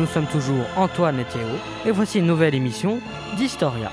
nous 0.00 0.06
sommes 0.06 0.26
toujours 0.26 0.64
Antoine 0.76 1.20
et 1.20 1.24
Théo, 1.24 1.46
et 1.84 1.90
voici 1.90 2.20
une 2.20 2.26
nouvelle 2.26 2.54
émission 2.54 3.00
d'Historia, 3.36 3.92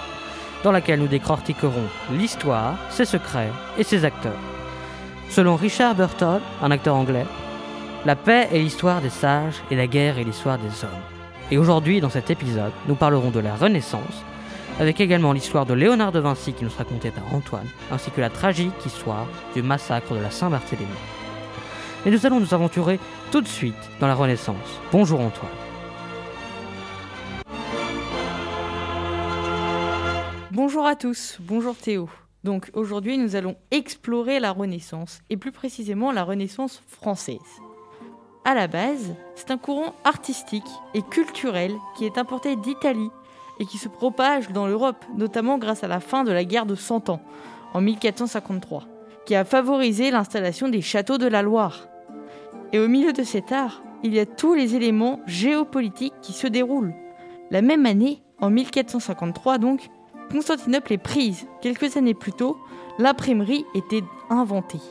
dans 0.64 0.72
laquelle 0.72 1.02
nous 1.02 1.08
décortiquerons 1.08 1.84
l'histoire, 2.14 2.78
ses 2.90 3.04
secrets 3.04 3.52
et 3.78 3.84
ses 3.84 4.06
acteurs. 4.06 4.40
Selon 5.30 5.58
Richard 5.58 5.96
Burton, 5.96 6.40
un 6.64 6.72
acteur 6.72 6.96
anglais, 6.96 7.26
la 8.06 8.16
paix 8.16 8.48
est 8.54 8.60
l'histoire 8.60 9.02
des 9.02 9.10
sages 9.10 9.62
et 9.70 9.76
la 9.76 9.86
guerre 9.86 10.18
est 10.18 10.24
l'histoire 10.24 10.58
des 10.58 10.86
hommes. 10.86 11.04
Et 11.52 11.58
aujourd'hui, 11.58 12.00
dans 12.00 12.10
cet 12.10 12.30
épisode, 12.30 12.72
nous 12.88 12.96
parlerons 12.96 13.30
de 13.30 13.42
la 13.42 13.56
Renaissance, 13.56 14.24
avec 14.80 15.02
également 15.02 15.34
l'histoire 15.34 15.66
de 15.66 15.74
Léonard 15.74 16.14
de 16.14 16.20
Vinci 16.20 16.54
qui 16.54 16.64
nous 16.64 16.70
sera 16.70 16.86
contée 16.86 17.12
par 17.12 17.36
Antoine, 17.36 17.68
ainsi 17.92 18.12
que 18.12 18.22
la 18.22 18.30
tragique 18.30 18.86
histoire 18.86 19.28
du 19.54 19.62
massacre 19.62 20.14
de 20.14 20.22
la 20.22 20.32
Saint-Barthélemy. 20.32 20.88
Et 22.06 22.12
nous 22.12 22.26
allons 22.26 22.40
nous 22.40 22.54
aventurer 22.54 22.98
tout 23.30 23.42
de 23.42 23.48
suite 23.48 23.76
dans 24.00 24.08
la 24.08 24.16
Renaissance. 24.16 24.80
Bonjour 24.94 25.20
Antoine. 25.20 25.67
Bonjour 30.58 30.88
à 30.88 30.96
tous, 30.96 31.38
bonjour 31.40 31.76
Théo. 31.76 32.10
Donc 32.44 32.72
aujourd'hui 32.74 33.20
nous 33.20 33.36
allons 33.36 33.58
explorer 33.70 34.40
la 34.40 34.52
Renaissance, 34.52 35.22
et 35.30 35.38
plus 35.38 35.52
précisément 35.52 36.12
la 36.12 36.24
Renaissance 36.24 36.82
française. 36.88 37.38
À 38.44 38.56
la 38.56 38.66
base, 38.68 39.14
c'est 39.36 39.52
un 39.52 39.60
courant 39.60 39.94
artistique 40.04 40.66
et 40.96 41.04
culturel 41.04 41.76
qui 41.96 42.06
est 42.06 42.18
importé 42.18 42.56
d'Italie 42.56 43.12
et 43.60 43.68
qui 43.68 43.78
se 43.78 43.88
propage 43.88 44.50
dans 44.50 44.66
l'Europe, 44.66 45.06
notamment 45.16 45.60
grâce 45.60 45.84
à 45.84 45.88
la 45.88 46.00
fin 46.00 46.24
de 46.24 46.32
la 46.32 46.44
guerre 46.44 46.66
de 46.66 46.74
Cent 46.74 47.08
Ans, 47.12 47.22
en 47.76 47.82
1453, 47.82 48.88
qui 49.28 49.36
a 49.36 49.46
favorisé 49.46 50.10
l'installation 50.10 50.70
des 50.70 50.82
châteaux 50.82 51.20
de 51.20 51.28
la 51.28 51.44
Loire. 51.44 51.88
Et 52.74 52.80
au 52.80 52.88
milieu 52.88 53.14
de 53.14 53.22
cet 53.22 53.52
art, 53.52 53.84
il 54.02 54.12
y 54.12 54.20
a 54.20 54.26
tous 54.26 54.56
les 54.56 54.76
éléments 54.76 55.20
géopolitiques 55.28 56.20
qui 56.24 56.34
se 56.34 56.48
déroulent. 56.48 56.96
La 57.52 57.62
même 57.62 57.86
année, 57.86 58.24
en 58.40 58.50
1453 58.50 59.60
donc, 59.60 59.88
Constantinople 60.32 60.94
est 60.94 60.98
prise. 60.98 61.48
Quelques 61.62 61.98
années 61.98 62.14
plus 62.14 62.34
tôt, 62.34 62.58
l'imprimerie 63.00 63.66
était 63.74 64.04
inventée. 64.30 64.82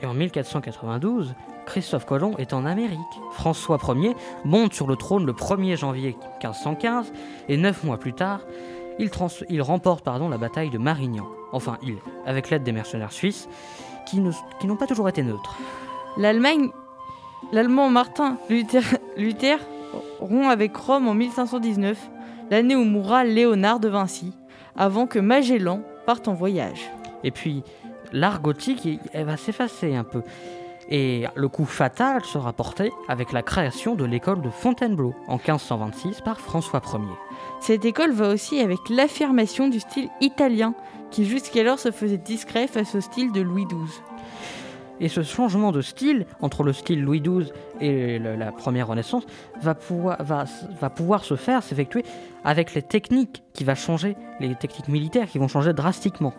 Et 0.00 0.06
en 0.06 0.14
1492, 0.14 1.34
Christophe 1.66 2.06
Colomb 2.06 2.36
est 2.38 2.52
en 2.52 2.64
Amérique. 2.64 2.98
François 3.32 3.78
Ier 3.94 4.14
monte 4.44 4.74
sur 4.74 4.86
le 4.86 4.96
trône 4.96 5.26
le 5.26 5.32
1er 5.32 5.76
janvier 5.76 6.16
1515 6.42 7.12
et 7.48 7.56
neuf 7.56 7.84
mois 7.84 7.98
plus 7.98 8.12
tard, 8.12 8.40
il, 8.98 9.10
il 9.48 9.62
remporte 9.62 10.04
pardon, 10.04 10.28
la 10.28 10.38
bataille 10.38 10.70
de 10.70 10.78
Marignan. 10.78 11.26
Enfin, 11.52 11.78
il, 11.82 11.96
avec 12.26 12.50
l'aide 12.50 12.62
des 12.62 12.72
mercenaires 12.72 13.12
suisses 13.12 13.48
qui 14.06 14.20
n'ont 14.20 14.76
pas 14.76 14.86
toujours 14.86 15.08
été 15.08 15.22
neutres. 15.22 15.58
L'Allemagne, 16.16 16.70
l'Allemand 17.52 17.90
Martin 17.90 18.38
Luther, 18.48 18.82
Luther 19.16 19.58
rompt 20.20 20.50
avec 20.50 20.76
Rome 20.76 21.08
en 21.08 21.14
1519, 21.14 21.98
l'année 22.50 22.76
où 22.76 22.84
mourra 22.84 23.24
Léonard 23.24 23.80
de 23.80 23.88
Vinci, 23.88 24.32
avant 24.78 25.06
que 25.06 25.18
Magellan 25.18 25.82
parte 26.06 26.28
en 26.28 26.34
voyage. 26.34 26.90
Et 27.24 27.30
puis, 27.30 27.64
l'art 28.12 28.40
gothique, 28.40 28.88
elle 29.12 29.26
va 29.26 29.36
s'effacer 29.36 29.94
un 29.94 30.04
peu. 30.04 30.22
Et 30.88 31.26
le 31.34 31.48
coup 31.48 31.66
fatal 31.66 32.24
sera 32.24 32.54
porté 32.54 32.90
avec 33.08 33.32
la 33.32 33.42
création 33.42 33.94
de 33.94 34.06
l'école 34.06 34.40
de 34.40 34.48
Fontainebleau 34.48 35.14
en 35.26 35.36
1526 35.36 36.22
par 36.22 36.40
François 36.40 36.80
Ier. 36.94 37.00
Cette 37.60 37.84
école 37.84 38.12
va 38.12 38.30
aussi 38.30 38.60
avec 38.60 38.78
l'affirmation 38.88 39.68
du 39.68 39.80
style 39.80 40.08
italien, 40.22 40.74
qui 41.10 41.26
jusqu'alors 41.26 41.78
se 41.78 41.90
faisait 41.90 42.16
discret 42.16 42.68
face 42.68 42.94
au 42.94 43.02
style 43.02 43.32
de 43.32 43.42
Louis 43.42 43.66
XII. 43.66 44.07
Et 45.00 45.08
ce 45.08 45.22
changement 45.22 45.72
de 45.72 45.80
style 45.80 46.26
entre 46.40 46.62
le 46.62 46.72
style 46.72 47.02
Louis 47.02 47.20
XII 47.20 47.52
et 47.80 48.18
la 48.18 48.52
première 48.52 48.88
Renaissance 48.88 49.24
va 49.60 49.74
pouvoir, 49.74 50.18
va, 50.22 50.90
pouvoir 50.90 51.24
se 51.24 51.36
faire, 51.36 51.62
s'effectuer 51.62 52.04
avec 52.44 52.74
les 52.74 52.82
techniques 52.82 53.42
qui 53.52 53.64
vont 53.64 53.74
changer, 53.74 54.16
les 54.40 54.54
techniques 54.54 54.88
militaires 54.88 55.28
qui 55.28 55.38
vont 55.38 55.48
changer 55.48 55.72
drastiquement. 55.72 56.34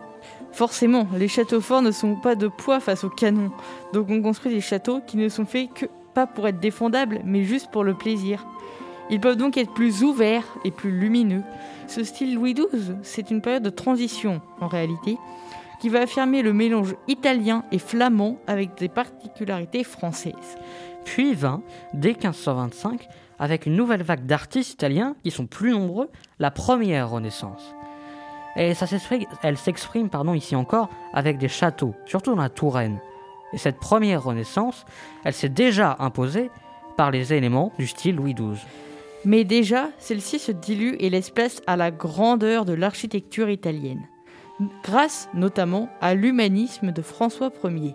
Forcément, 0.52 1.06
les 1.16 1.28
châteaux 1.28 1.60
forts 1.60 1.82
ne 1.82 1.90
sont 1.90 2.16
pas 2.16 2.34
de 2.34 2.48
poids 2.48 2.80
face 2.80 3.04
aux 3.04 3.10
canons, 3.10 3.50
donc 3.92 4.08
on 4.10 4.20
construit 4.20 4.52
des 4.52 4.60
châteaux 4.60 5.00
qui 5.06 5.16
ne 5.16 5.28
sont 5.28 5.46
faits 5.46 5.72
que 5.72 5.86
pas 6.12 6.26
pour 6.26 6.48
être 6.48 6.58
défendables, 6.58 7.20
mais 7.24 7.44
juste 7.44 7.70
pour 7.70 7.84
le 7.84 7.94
plaisir. 7.94 8.44
Ils 9.10 9.20
peuvent 9.20 9.36
donc 9.36 9.56
être 9.56 9.72
plus 9.72 10.02
ouverts 10.04 10.46
et 10.64 10.70
plus 10.70 10.92
lumineux. 10.92 11.42
Ce 11.88 12.04
style 12.04 12.34
Louis 12.34 12.54
XII, 12.54 12.94
c'est 13.02 13.30
une 13.30 13.40
période 13.40 13.64
de 13.64 13.70
transition 13.70 14.40
en 14.60 14.68
réalité, 14.68 15.18
qui 15.80 15.88
va 15.88 16.02
affirmer 16.02 16.42
le 16.42 16.52
mélange 16.52 16.94
italien 17.08 17.64
et 17.72 17.78
flamand 17.78 18.36
avec 18.46 18.76
des 18.76 18.88
particularités 18.88 19.82
françaises. 19.82 20.56
Puis 21.04 21.34
vint, 21.34 21.62
dès 21.94 22.10
1525, 22.10 23.08
avec 23.38 23.66
une 23.66 23.74
nouvelle 23.74 24.02
vague 24.02 24.26
d'artistes 24.26 24.74
italiens 24.74 25.16
qui 25.24 25.30
sont 25.30 25.46
plus 25.46 25.72
nombreux, 25.72 26.10
la 26.38 26.50
première 26.50 27.10
Renaissance. 27.10 27.74
Et 28.56 28.74
ça 28.74 28.86
elle 29.42 29.56
s'exprime 29.56 30.10
pardon, 30.10 30.34
ici 30.34 30.54
encore 30.54 30.90
avec 31.14 31.38
des 31.38 31.48
châteaux, 31.48 31.94
surtout 32.04 32.34
dans 32.34 32.42
la 32.42 32.50
Touraine. 32.50 33.00
Et 33.52 33.58
cette 33.58 33.78
première 33.78 34.22
Renaissance, 34.22 34.84
elle 35.24 35.32
s'est 35.32 35.48
déjà 35.48 35.96
imposée 35.98 36.50
par 36.96 37.10
les 37.10 37.32
éléments 37.32 37.72
du 37.78 37.86
style 37.86 38.16
Louis 38.16 38.34
XII. 38.34 38.58
Mais 39.24 39.44
déjà, 39.44 39.90
celle-ci 39.98 40.38
se 40.38 40.52
dilue 40.52 40.94
et 40.98 41.10
laisse 41.10 41.30
place 41.30 41.62
à 41.66 41.76
la 41.76 41.90
grandeur 41.90 42.64
de 42.64 42.72
l'architecture 42.72 43.50
italienne 43.50 44.06
grâce 44.82 45.28
notamment 45.34 45.88
à 46.00 46.14
l'humanisme 46.14 46.92
de 46.92 47.02
François 47.02 47.50
Ier. 47.64 47.94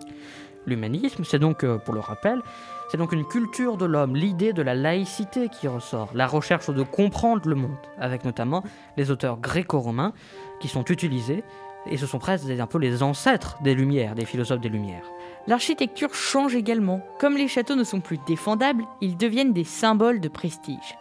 L'humanisme, 0.66 1.24
c'est 1.24 1.38
donc, 1.38 1.62
euh, 1.62 1.78
pour 1.78 1.94
le 1.94 2.00
rappel, 2.00 2.42
c'est 2.90 2.96
donc 2.96 3.12
une 3.12 3.24
culture 3.24 3.76
de 3.76 3.84
l'homme, 3.84 4.16
l'idée 4.16 4.52
de 4.52 4.62
la 4.62 4.74
laïcité 4.74 5.48
qui 5.48 5.68
ressort, 5.68 6.10
la 6.14 6.26
recherche 6.26 6.70
de 6.70 6.82
comprendre 6.82 7.48
le 7.48 7.54
monde, 7.54 7.76
avec 7.98 8.24
notamment 8.24 8.64
les 8.96 9.10
auteurs 9.10 9.38
gréco-romains 9.38 10.12
qui 10.60 10.68
sont 10.68 10.84
utilisés, 10.84 11.44
et 11.88 11.96
ce 11.96 12.06
sont 12.06 12.18
presque 12.18 12.50
un 12.50 12.66
peu 12.66 12.78
les 12.78 13.04
ancêtres 13.04 13.58
des 13.62 13.74
Lumières, 13.74 14.16
des 14.16 14.24
philosophes 14.24 14.60
des 14.60 14.68
Lumières. 14.68 15.08
L'architecture 15.46 16.12
change 16.14 16.56
également. 16.56 17.00
Comme 17.20 17.36
les 17.36 17.46
châteaux 17.46 17.76
ne 17.76 17.84
sont 17.84 18.00
plus 18.00 18.18
défendables, 18.26 18.84
ils 19.00 19.16
deviennent 19.16 19.52
des 19.52 19.62
symboles 19.62 20.18
de 20.18 20.28
prestige. 20.28 20.96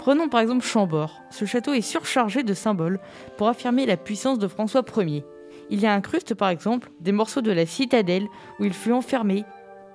Prenons 0.00 0.30
par 0.30 0.40
exemple 0.40 0.64
Chambord. 0.64 1.20
Ce 1.28 1.44
château 1.44 1.74
est 1.74 1.82
surchargé 1.82 2.42
de 2.42 2.54
symboles 2.54 3.00
pour 3.36 3.48
affirmer 3.48 3.84
la 3.84 3.98
puissance 3.98 4.38
de 4.38 4.48
François 4.48 4.82
Ier. 4.96 5.26
Il 5.68 5.78
y 5.78 5.86
a 5.86 5.92
incruste 5.92 6.34
par 6.34 6.48
exemple 6.48 6.90
des 7.00 7.12
morceaux 7.12 7.42
de 7.42 7.52
la 7.52 7.66
citadelle 7.66 8.26
où 8.58 8.64
il 8.64 8.72
fut 8.72 8.92
enfermé. 8.92 9.44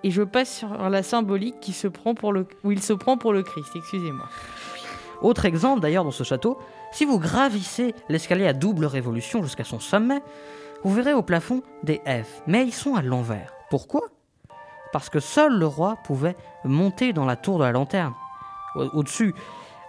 Et 0.03 0.11
je 0.11 0.21
passe 0.21 0.57
sur 0.57 0.89
la 0.89 1.01
symbolique 1.01 1.59
qui 1.59 1.73
se 1.73 1.87
prend 1.87 2.13
pour 2.13 2.33
le, 2.33 2.45
où 2.63 2.71
il 2.71 2.83
se 2.83 2.93
prend 2.93 3.17
pour 3.17 3.33
le 3.33 3.41
Christ, 3.41 3.71
excusez-moi. 3.75 4.27
Autre 5.23 5.45
exemple 5.45 5.79
d'ailleurs 5.79 6.03
dans 6.03 6.11
ce 6.11 6.23
château, 6.23 6.59
si 6.91 7.03
vous 7.03 7.17
gravissez 7.17 7.95
l'escalier 8.07 8.45
à 8.45 8.53
double 8.53 8.85
révolution 8.85 9.41
jusqu'à 9.41 9.63
son 9.63 9.79
sommet, 9.79 10.21
vous 10.83 10.93
verrez 10.93 11.13
au 11.13 11.23
plafond 11.23 11.63
des 11.81 11.99
F, 12.05 12.43
mais 12.45 12.63
ils 12.63 12.73
sont 12.73 12.93
à 12.93 13.01
l'envers. 13.01 13.53
Pourquoi? 13.71 14.03
Parce 14.93 15.09
que 15.09 15.19
seul 15.19 15.57
le 15.57 15.65
roi 15.65 15.97
pouvait 16.03 16.35
monter 16.63 17.11
dans 17.11 17.25
la 17.25 17.37
tour 17.37 17.57
de 17.57 17.63
la 17.63 17.71
lanterne. 17.71 18.13
Au-dessus, 18.75 19.33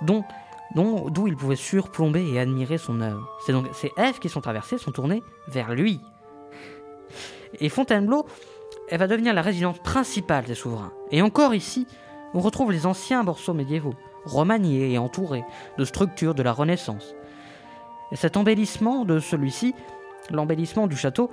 dont 0.03 0.25
d'où 0.75 1.27
il 1.27 1.37
pouvait 1.37 1.57
surplomber 1.57 2.29
et 2.29 2.39
admirer 2.39 2.79
son 2.79 3.01
œuvre. 3.01 3.29
C'est 3.45 3.53
donc 3.53 3.67
ces 3.73 3.93
F 3.97 4.19
qui 4.21 4.29
sont 4.29 4.41
traversées 4.41 4.79
sont 4.79 4.93
tournées 4.93 5.23
vers 5.49 5.75
lui. 5.75 6.01
Et 7.61 7.69
Fontainebleau, 7.69 8.27
elle 8.89 8.99
va 8.99 9.07
devenir 9.07 9.33
la 9.33 9.43
résidence 9.43 9.79
principale 9.79 10.45
des 10.45 10.55
souverains. 10.55 10.93
Et 11.11 11.23
encore 11.23 11.55
ici, 11.55 11.87
on 12.35 12.41
retrouve 12.41 12.73
les 12.73 12.87
anciens 12.87 13.23
morceaux 13.23 13.55
médiévaux, 13.55 13.95
remaniés 14.25 14.93
et 14.93 14.99
entourés 14.99 15.45
de 15.79 15.85
structures 15.85 16.35
de 16.35 16.43
la 16.43 16.53
Renaissance. 16.53 17.15
Et 18.13 18.17
cet 18.17 18.37
embellissement 18.37 19.05
de 19.05 19.19
celui-ci, 19.19 19.75
l'embellissement 20.31 20.87
du 20.87 20.97
château, 20.97 21.31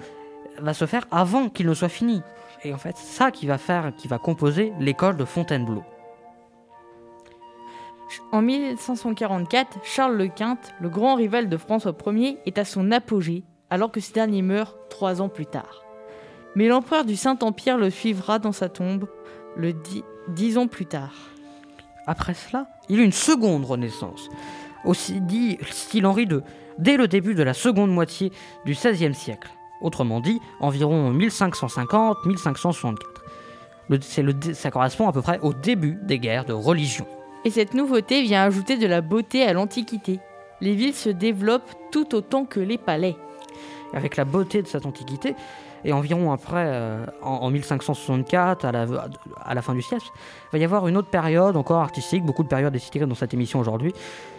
va 0.60 0.74
se 0.74 0.86
faire 0.86 1.06
avant 1.12 1.50
qu'il 1.50 1.68
ne 1.68 1.74
soit 1.74 1.90
fini. 1.90 2.22
Et 2.64 2.74
en 2.74 2.78
fait, 2.78 2.96
ça 2.96 3.32
qui 3.32 3.48
va 3.48 3.58
faire, 3.58 3.94
qui 3.96 4.08
va 4.08 4.20
composer 4.20 4.72
l'école 4.80 5.18
de 5.18 5.26
Fontainebleau. 5.26 5.84
En 8.32 8.42
1544, 8.42 9.80
Charles 9.84 10.16
le 10.18 10.28
Quint, 10.28 10.58
le 10.82 10.90
grand 10.90 11.16
rival 11.16 11.50
de 11.50 11.58
François 11.58 11.96
Ier, 12.08 12.38
est 12.46 12.58
à 12.58 12.66
son 12.66 12.92
apogée, 12.92 13.44
alors 13.70 13.92
que 13.92 14.00
ce 14.00 14.12
dernier 14.14 14.42
meurt 14.42 14.76
trois 14.90 15.22
ans 15.22 15.30
plus 15.30 15.46
tard. 15.46 15.84
Mais 16.56 16.68
l'empereur 16.68 17.06
du 17.06 17.16
Saint-Empire 17.16 17.78
le 17.78 17.90
suivra 17.90 18.40
dans 18.40 18.52
sa 18.52 18.70
tombe 18.70 19.08
le 19.56 19.74
dix, 20.30 20.58
ans 20.58 20.68
plus 20.68 20.86
tard. 20.86 21.14
Après 22.06 22.34
cela, 22.34 22.68
il 22.90 23.00
eut 23.00 23.04
une 23.04 23.12
seconde 23.12 23.66
renaissance, 23.66 24.30
aussi 24.84 25.22
dit 25.22 25.58
style 25.72 26.06
Henri 26.06 26.24
II, 26.24 26.42
dès 26.78 26.98
le 26.98 27.08
début 27.08 27.36
de 27.36 27.44
la 27.44 27.54
seconde 27.54 27.92
moitié 27.92 28.32
du 28.66 28.74
XVIe 28.74 29.14
siècle. 29.14 29.50
Autrement 29.82 30.20
dit, 30.20 30.40
environ 30.60 31.14
1550-1564. 31.14 32.98
ça 34.54 34.72
correspond 34.72 35.08
à 35.08 35.14
peu 35.14 35.22
près 35.22 35.40
au 35.42 35.54
début 35.54 35.98
des 36.04 36.20
guerres 36.20 36.46
de 36.46 36.54
religion. 36.54 37.06
Et 37.46 37.50
cette 37.50 37.74
nouveauté 37.74 38.22
vient 38.22 38.44
ajouter 38.44 38.78
de 38.78 38.88
la 38.88 39.02
beauté 39.02 39.44
à 39.44 39.54
l'Antiquité. 39.54 40.20
Les 40.62 40.76
villes 40.76 40.94
se 40.94 41.10
développent 41.10 41.74
tout 41.92 42.16
autant 42.16 42.46
que 42.46 42.60
les 42.60 42.78
palais. 42.78 43.18
Avec 43.94 44.16
la 44.16 44.24
beauté 44.24 44.62
de 44.62 44.68
cette 44.68 44.86
Antiquité, 44.86 45.36
Et 45.86 45.92
environ 45.92 46.32
après, 46.32 46.64
euh, 46.66 47.06
en, 47.22 47.32
en 47.32 47.50
1564, 47.50 48.64
à 48.64 48.72
la, 48.72 49.62
fin 49.62 49.74
du 49.76 49.82
siècle, 49.82 50.06
il 50.16 50.52
va 50.54 50.58
y 50.58 50.64
avoir 50.64 50.88
une 50.88 50.96
autre 50.96 51.10
période 51.10 51.58
encore 51.58 51.82
artistique, 51.82 52.24
beaucoup 52.24 52.44
de 52.44 52.48
périodes 52.48 52.78
citées 52.78 53.00
dans 53.00 53.16
cette 53.16 53.34
émission 53.34 53.60
aujourd'hui, 53.60 53.92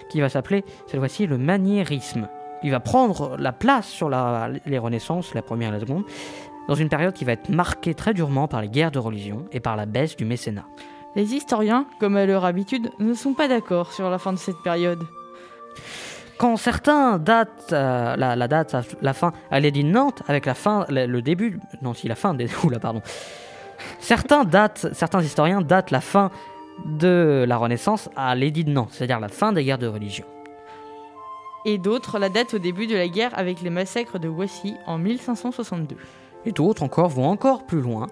qui 0.08 0.22
va 0.22 0.30
s'appeler 0.30 0.64
cette 0.86 0.98
fois-ci 0.98 1.26
le 1.26 1.36
maniérisme. 1.36 2.28
Il 2.62 2.70
va 2.70 2.80
prendre 2.80 3.36
la 3.36 3.52
place 3.52 3.86
sur 3.86 4.08
les 4.08 4.78
Renaissances, 4.78 5.34
la 5.34 5.42
première 5.42 5.68
et 5.68 5.72
la 5.72 5.80
seconde, 5.80 6.04
dans 6.66 6.74
une 6.74 6.88
période 6.88 7.12
qui 7.12 7.26
va 7.26 7.32
être 7.32 7.50
marquée 7.50 7.92
très 7.92 8.14
durement 8.14 8.48
par 8.48 8.62
les 8.62 8.68
guerres 8.68 8.90
de 8.90 8.98
religion 8.98 9.44
et 9.52 9.60
par 9.60 9.76
la 9.76 9.84
baisse 9.84 10.16
du 10.16 10.24
mécénat. 10.24 10.64
Les 11.16 11.34
historiens, 11.34 11.86
comme 12.00 12.16
à 12.16 12.26
leur 12.26 12.44
habitude, 12.44 12.90
ne 12.98 13.14
sont 13.14 13.34
pas 13.34 13.48
d'accord 13.48 13.92
sur 13.92 14.10
la 14.10 14.18
fin 14.18 14.32
de 14.32 14.38
cette 14.38 14.60
période. 14.62 15.04
Quand 16.38 16.56
certains 16.56 17.18
datent 17.18 17.72
euh, 17.72 18.16
la, 18.16 18.34
la 18.34 18.48
date, 18.48 18.74
la 19.00 19.12
fin 19.12 19.32
à 19.50 19.60
l'édit 19.60 19.84
de 19.84 19.88
Nantes 19.88 20.22
avec 20.26 20.46
la 20.46 20.54
fin, 20.54 20.84
le, 20.88 21.20
début, 21.20 21.60
non 21.82 21.94
si 21.94 22.08
la 22.08 22.16
fin 22.16 22.34
des, 22.34 22.48
oula 22.64 22.80
pardon. 22.80 23.02
Certains 24.00 24.44
datent, 24.44 24.88
certains 24.92 25.22
historiens 25.22 25.60
datent 25.60 25.92
la 25.92 26.00
fin 26.00 26.30
de 26.84 27.44
la 27.46 27.56
Renaissance 27.56 28.10
à 28.16 28.34
l'édit 28.34 28.64
de 28.64 28.70
Nantes, 28.70 28.90
c'est-à-dire 28.92 29.20
la 29.20 29.28
fin 29.28 29.52
des 29.52 29.64
guerres 29.64 29.78
de 29.78 29.86
religion. 29.86 30.24
Et 31.64 31.78
d'autres 31.78 32.18
la 32.18 32.28
datent 32.28 32.54
au 32.54 32.58
début 32.58 32.86
de 32.86 32.96
la 32.96 33.08
guerre 33.08 33.30
avec 33.38 33.62
les 33.62 33.70
massacres 33.70 34.18
de 34.18 34.28
Wassy 34.28 34.74
en 34.86 34.98
1562. 34.98 35.96
Et 36.44 36.52
d'autres 36.52 36.82
encore 36.82 37.08
vont 37.08 37.28
encore 37.28 37.64
plus 37.64 37.80
loin, 37.80 38.08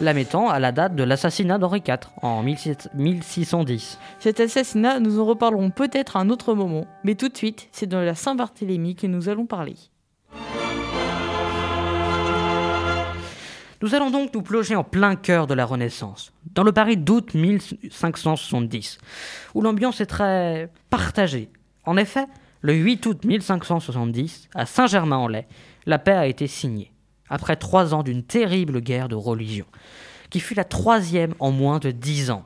la 0.00 0.14
mettant 0.14 0.48
à 0.48 0.58
la 0.58 0.72
date 0.72 0.94
de 0.94 1.02
l'assassinat 1.02 1.58
d'Henri 1.58 1.82
IV 1.86 1.98
en 2.22 2.44
16- 2.44 2.88
1610. 2.94 3.98
Cet 4.20 4.40
assassinat, 4.40 5.00
nous 5.00 5.18
en 5.18 5.24
reparlerons 5.24 5.70
peut-être 5.70 6.16
à 6.16 6.20
un 6.20 6.30
autre 6.30 6.54
moment, 6.54 6.86
mais 7.04 7.14
tout 7.14 7.28
de 7.28 7.36
suite, 7.36 7.68
c'est 7.72 7.86
de 7.86 7.96
la 7.96 8.14
Saint-Barthélemy 8.14 8.94
que 8.94 9.06
nous 9.06 9.28
allons 9.28 9.46
parler. 9.46 9.74
Nous 13.80 13.94
allons 13.94 14.10
donc 14.10 14.34
nous 14.34 14.42
plonger 14.42 14.74
en 14.74 14.82
plein 14.82 15.14
cœur 15.14 15.46
de 15.46 15.54
la 15.54 15.64
Renaissance, 15.64 16.32
dans 16.52 16.64
le 16.64 16.72
Paris 16.72 16.96
d'août 16.96 17.34
1570, 17.34 18.98
où 19.54 19.62
l'ambiance 19.62 20.00
est 20.00 20.06
très 20.06 20.68
partagée. 20.90 21.48
En 21.84 21.96
effet, 21.96 22.26
le 22.60 22.74
8 22.74 23.06
août 23.06 23.24
1570, 23.24 24.48
à 24.54 24.66
Saint-Germain-en-Laye, 24.66 25.46
la 25.86 25.98
paix 25.98 26.12
a 26.12 26.26
été 26.26 26.48
signée, 26.48 26.92
après 27.30 27.56
trois 27.56 27.94
ans 27.94 28.02
d'une 28.02 28.22
terrible 28.22 28.80
guerre 28.80 29.08
de 29.08 29.14
religion, 29.14 29.66
qui 30.30 30.40
fut 30.40 30.54
la 30.54 30.64
troisième 30.64 31.34
en 31.38 31.50
moins 31.50 31.78
de 31.78 31.90
dix 31.90 32.30
ans. 32.30 32.44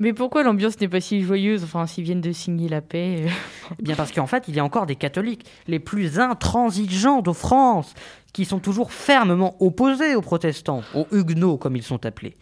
Mais 0.00 0.12
pourquoi 0.12 0.44
l'ambiance 0.44 0.80
n'est 0.80 0.88
pas 0.88 1.00
si 1.00 1.22
joyeuse, 1.22 1.64
enfin 1.64 1.86
s'ils 1.86 2.04
viennent 2.04 2.20
de 2.20 2.30
signer 2.30 2.68
la 2.68 2.80
paix 2.80 3.24
euh, 3.24 3.28
Eh 3.80 3.82
bien 3.82 3.96
parce 3.96 4.12
qu'en 4.12 4.28
fait, 4.28 4.44
il 4.46 4.54
y 4.54 4.60
a 4.60 4.64
encore 4.64 4.86
des 4.86 4.94
catholiques, 4.94 5.44
les 5.66 5.80
plus 5.80 6.20
intransigeants 6.20 7.20
de 7.20 7.32
France, 7.32 7.94
qui 8.32 8.44
sont 8.44 8.60
toujours 8.60 8.92
fermement 8.92 9.56
opposés 9.58 10.14
aux 10.14 10.20
protestants, 10.20 10.82
aux 10.94 11.06
huguenots 11.10 11.56
comme 11.56 11.74
ils 11.74 11.82
sont 11.82 12.06
appelés. 12.06 12.36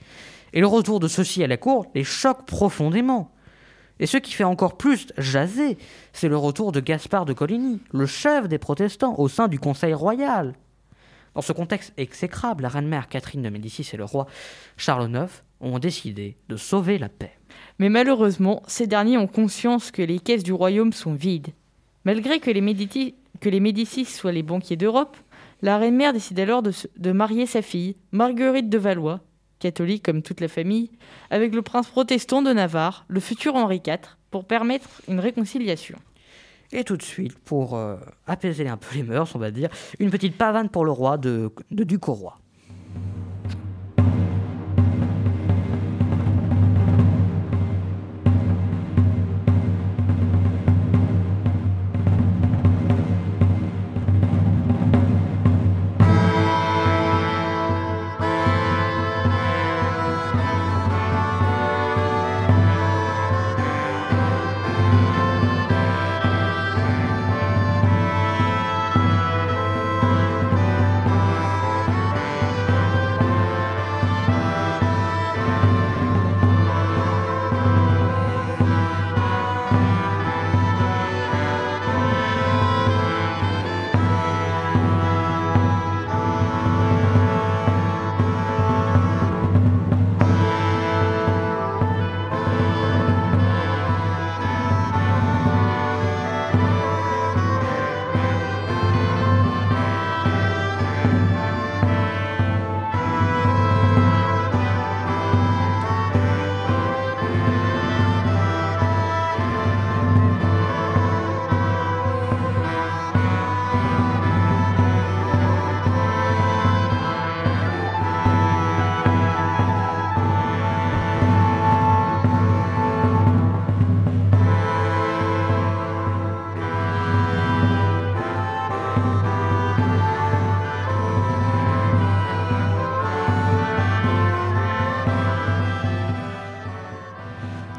Et 0.52 0.60
le 0.60 0.66
retour 0.66 1.00
de 1.00 1.08
ceux-ci 1.08 1.42
à 1.42 1.46
la 1.46 1.56
cour 1.56 1.86
les 1.94 2.04
choque 2.04 2.44
profondément. 2.44 3.32
Et 3.98 4.06
ce 4.06 4.18
qui 4.18 4.32
fait 4.32 4.44
encore 4.44 4.76
plus 4.76 5.06
jaser, 5.16 5.78
c'est 6.12 6.28
le 6.28 6.36
retour 6.36 6.72
de 6.72 6.80
Gaspard 6.80 7.24
de 7.24 7.32
Coligny, 7.32 7.80
le 7.92 8.04
chef 8.04 8.48
des 8.48 8.58
protestants 8.58 9.14
au 9.18 9.28
sein 9.28 9.48
du 9.48 9.58
Conseil 9.58 9.94
royal. 9.94 10.54
Dans 11.36 11.42
ce 11.42 11.52
contexte 11.52 11.92
exécrable, 11.98 12.62
la 12.62 12.70
reine-mère 12.70 13.10
Catherine 13.10 13.42
de 13.42 13.50
Médicis 13.50 13.86
et 13.92 13.98
le 13.98 14.06
roi 14.06 14.26
Charles 14.78 15.10
IX 15.10 15.30
ont 15.60 15.78
décidé 15.78 16.38
de 16.48 16.56
sauver 16.56 16.96
la 16.96 17.10
paix. 17.10 17.32
Mais 17.78 17.90
malheureusement, 17.90 18.62
ces 18.68 18.86
derniers 18.86 19.18
ont 19.18 19.26
conscience 19.26 19.90
que 19.90 20.00
les 20.00 20.18
caisses 20.18 20.42
du 20.42 20.54
royaume 20.54 20.94
sont 20.94 21.12
vides. 21.12 21.48
Malgré 22.06 22.40
que 22.40 22.50
les, 22.50 22.62
Médicis 22.62 24.06
soient 24.06 24.32
les 24.32 24.42
banquiers 24.42 24.76
d'Europe, 24.76 25.18
la 25.60 25.76
reine-mère 25.76 26.14
décide 26.14 26.40
alors 26.40 26.62
de 26.62 27.12
marier 27.12 27.44
sa 27.44 27.60
fille, 27.60 27.96
Marguerite 28.12 28.70
de 28.70 28.78
Valois, 28.78 29.20
catholique 29.58 30.06
comme 30.06 30.22
toute 30.22 30.40
la 30.40 30.48
famille, 30.48 30.90
avec 31.28 31.54
le 31.54 31.60
prince 31.60 31.88
protestant 31.88 32.40
de 32.40 32.54
Navarre, 32.54 33.04
le 33.08 33.20
futur 33.20 33.56
Henri 33.56 33.82
IV, 33.86 33.98
pour 34.30 34.46
permettre 34.46 34.88
une 35.06 35.20
réconciliation. 35.20 35.98
Et 36.72 36.84
tout 36.84 36.96
de 36.96 37.02
suite, 37.02 37.38
pour 37.38 37.76
euh, 37.76 37.96
apaiser 38.26 38.68
un 38.68 38.76
peu 38.76 38.94
les 38.96 39.02
mœurs, 39.02 39.34
on 39.34 39.38
va 39.38 39.50
dire, 39.50 39.68
une 39.98 40.10
petite 40.10 40.36
pavane 40.36 40.68
pour 40.68 40.84
le 40.84 40.90
roi 40.90 41.18
de, 41.18 41.52
de 41.70 41.84
duc 41.84 42.08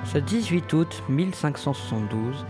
Ce 0.08 0.18
18 0.18 0.72
août 0.72 1.04
1572, 1.10 2.46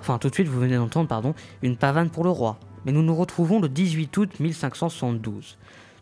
enfin 0.00 0.18
tout 0.18 0.28
de 0.28 0.34
suite 0.34 0.48
vous 0.48 0.60
venez 0.60 0.76
d'entendre, 0.76 1.08
pardon, 1.08 1.34
une 1.62 1.78
pavane 1.78 2.10
pour 2.10 2.24
le 2.24 2.30
roi. 2.30 2.60
Mais 2.84 2.92
nous 2.92 3.02
nous 3.02 3.16
retrouvons 3.16 3.58
le 3.58 3.70
18 3.70 4.14
août 4.18 4.38
1572. 4.38 5.56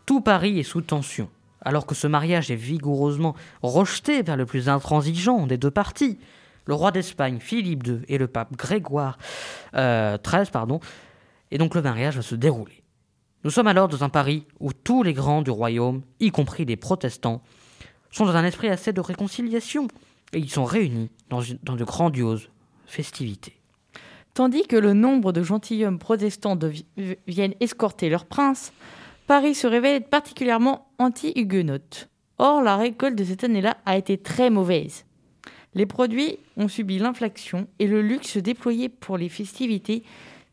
Tout 0.05 0.19
Paris 0.19 0.59
est 0.59 0.63
sous 0.63 0.81
tension, 0.81 1.29
alors 1.61 1.85
que 1.85 1.95
ce 1.95 2.05
mariage 2.05 2.51
est 2.51 2.55
vigoureusement 2.55 3.33
rejeté 3.61 4.23
par 4.23 4.35
le 4.35 4.45
plus 4.45 4.67
intransigeant 4.67 5.47
des 5.47 5.57
deux 5.57 5.71
parties. 5.71 6.19
Le 6.65 6.73
roi 6.73 6.91
d'Espagne, 6.91 7.39
Philippe 7.39 7.87
II, 7.87 8.01
et 8.09 8.17
le 8.17 8.27
pape 8.27 8.57
Grégoire 8.57 9.17
euh, 9.75 10.17
XIII, 10.17 10.51
pardon, 10.51 10.81
et 11.49 11.57
donc 11.57 11.75
le 11.75 11.81
mariage 11.81 12.17
va 12.17 12.21
se 12.21 12.35
dérouler. 12.35 12.83
Nous 13.45 13.51
sommes 13.51 13.67
alors 13.67 13.87
dans 13.87 14.03
un 14.03 14.09
Paris 14.09 14.45
où 14.59 14.73
tous 14.73 15.03
les 15.03 15.13
grands 15.13 15.43
du 15.43 15.49
royaume, 15.49 16.01
y 16.19 16.29
compris 16.29 16.65
les 16.65 16.75
protestants, 16.75 17.41
sont 18.11 18.25
dans 18.25 18.35
un 18.35 18.43
esprit 18.43 18.67
assez 18.67 18.91
de 18.91 18.99
réconciliation, 18.99 19.87
et 20.33 20.39
ils 20.39 20.49
sont 20.49 20.65
réunis 20.65 21.09
dans, 21.29 21.41
une- 21.41 21.59
dans 21.63 21.75
de 21.75 21.83
grandioses 21.83 22.49
festivités. 22.85 23.55
Tandis 24.33 24.63
que 24.67 24.75
le 24.75 24.93
nombre 24.93 25.31
de 25.31 25.43
gentilshommes 25.43 25.99
protestants 25.99 26.55
devi- 26.55 26.85
viennent 27.27 27.55
escorter 27.59 28.09
leur 28.09 28.25
prince, 28.25 28.71
Paris 29.27 29.53
se 29.55 29.67
révèle 29.67 29.97
être 29.97 30.09
particulièrement 30.09 30.87
anti-huguenote. 30.97 32.09
Or, 32.37 32.61
la 32.61 32.77
récolte 32.77 33.15
de 33.15 33.23
cette 33.23 33.43
année-là 33.43 33.77
a 33.85 33.97
été 33.97 34.17
très 34.17 34.49
mauvaise. 34.49 35.05
Les 35.75 35.85
produits 35.85 36.37
ont 36.57 36.67
subi 36.67 36.97
l'inflation 36.99 37.67
et 37.79 37.85
le 37.87 38.01
luxe 38.01 38.37
déployé 38.37 38.89
pour 38.89 39.17
les 39.17 39.29
festivités 39.29 40.03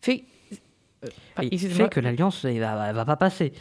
fait, 0.02 0.24
euh, 1.04 1.08
fait 1.68 1.88
que 1.88 2.00
l'alliance 2.00 2.44
va, 2.44 2.88
elle 2.88 2.94
va 2.94 3.04
pas 3.04 3.16
passer. 3.16 3.52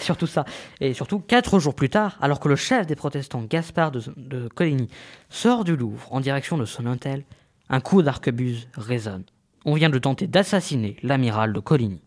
Surtout 0.00 0.26
ça. 0.26 0.44
Et 0.80 0.94
surtout, 0.94 1.18
quatre 1.18 1.58
jours 1.58 1.74
plus 1.74 1.90
tard, 1.90 2.16
alors 2.20 2.40
que 2.40 2.48
le 2.48 2.56
chef 2.56 2.86
des 2.86 2.94
protestants, 2.94 3.42
Gaspard 3.42 3.90
de, 3.90 4.48
Coligny, 4.48 4.88
sort 5.28 5.64
du 5.64 5.76
Louvre 5.76 6.06
en 6.12 6.20
direction 6.20 6.56
de 6.56 6.64
son 6.64 6.86
hôtel, 6.86 7.24
un 7.68 7.80
coup 7.80 8.02
d'arquebuse 8.02 8.68
résonne. 8.74 9.24
On 9.64 9.74
vient 9.74 9.90
de 9.90 9.98
tenter 9.98 10.26
d'assassiner 10.26 10.96
l'amiral 11.02 11.52
de 11.52 11.60
Coligny. 11.60 12.02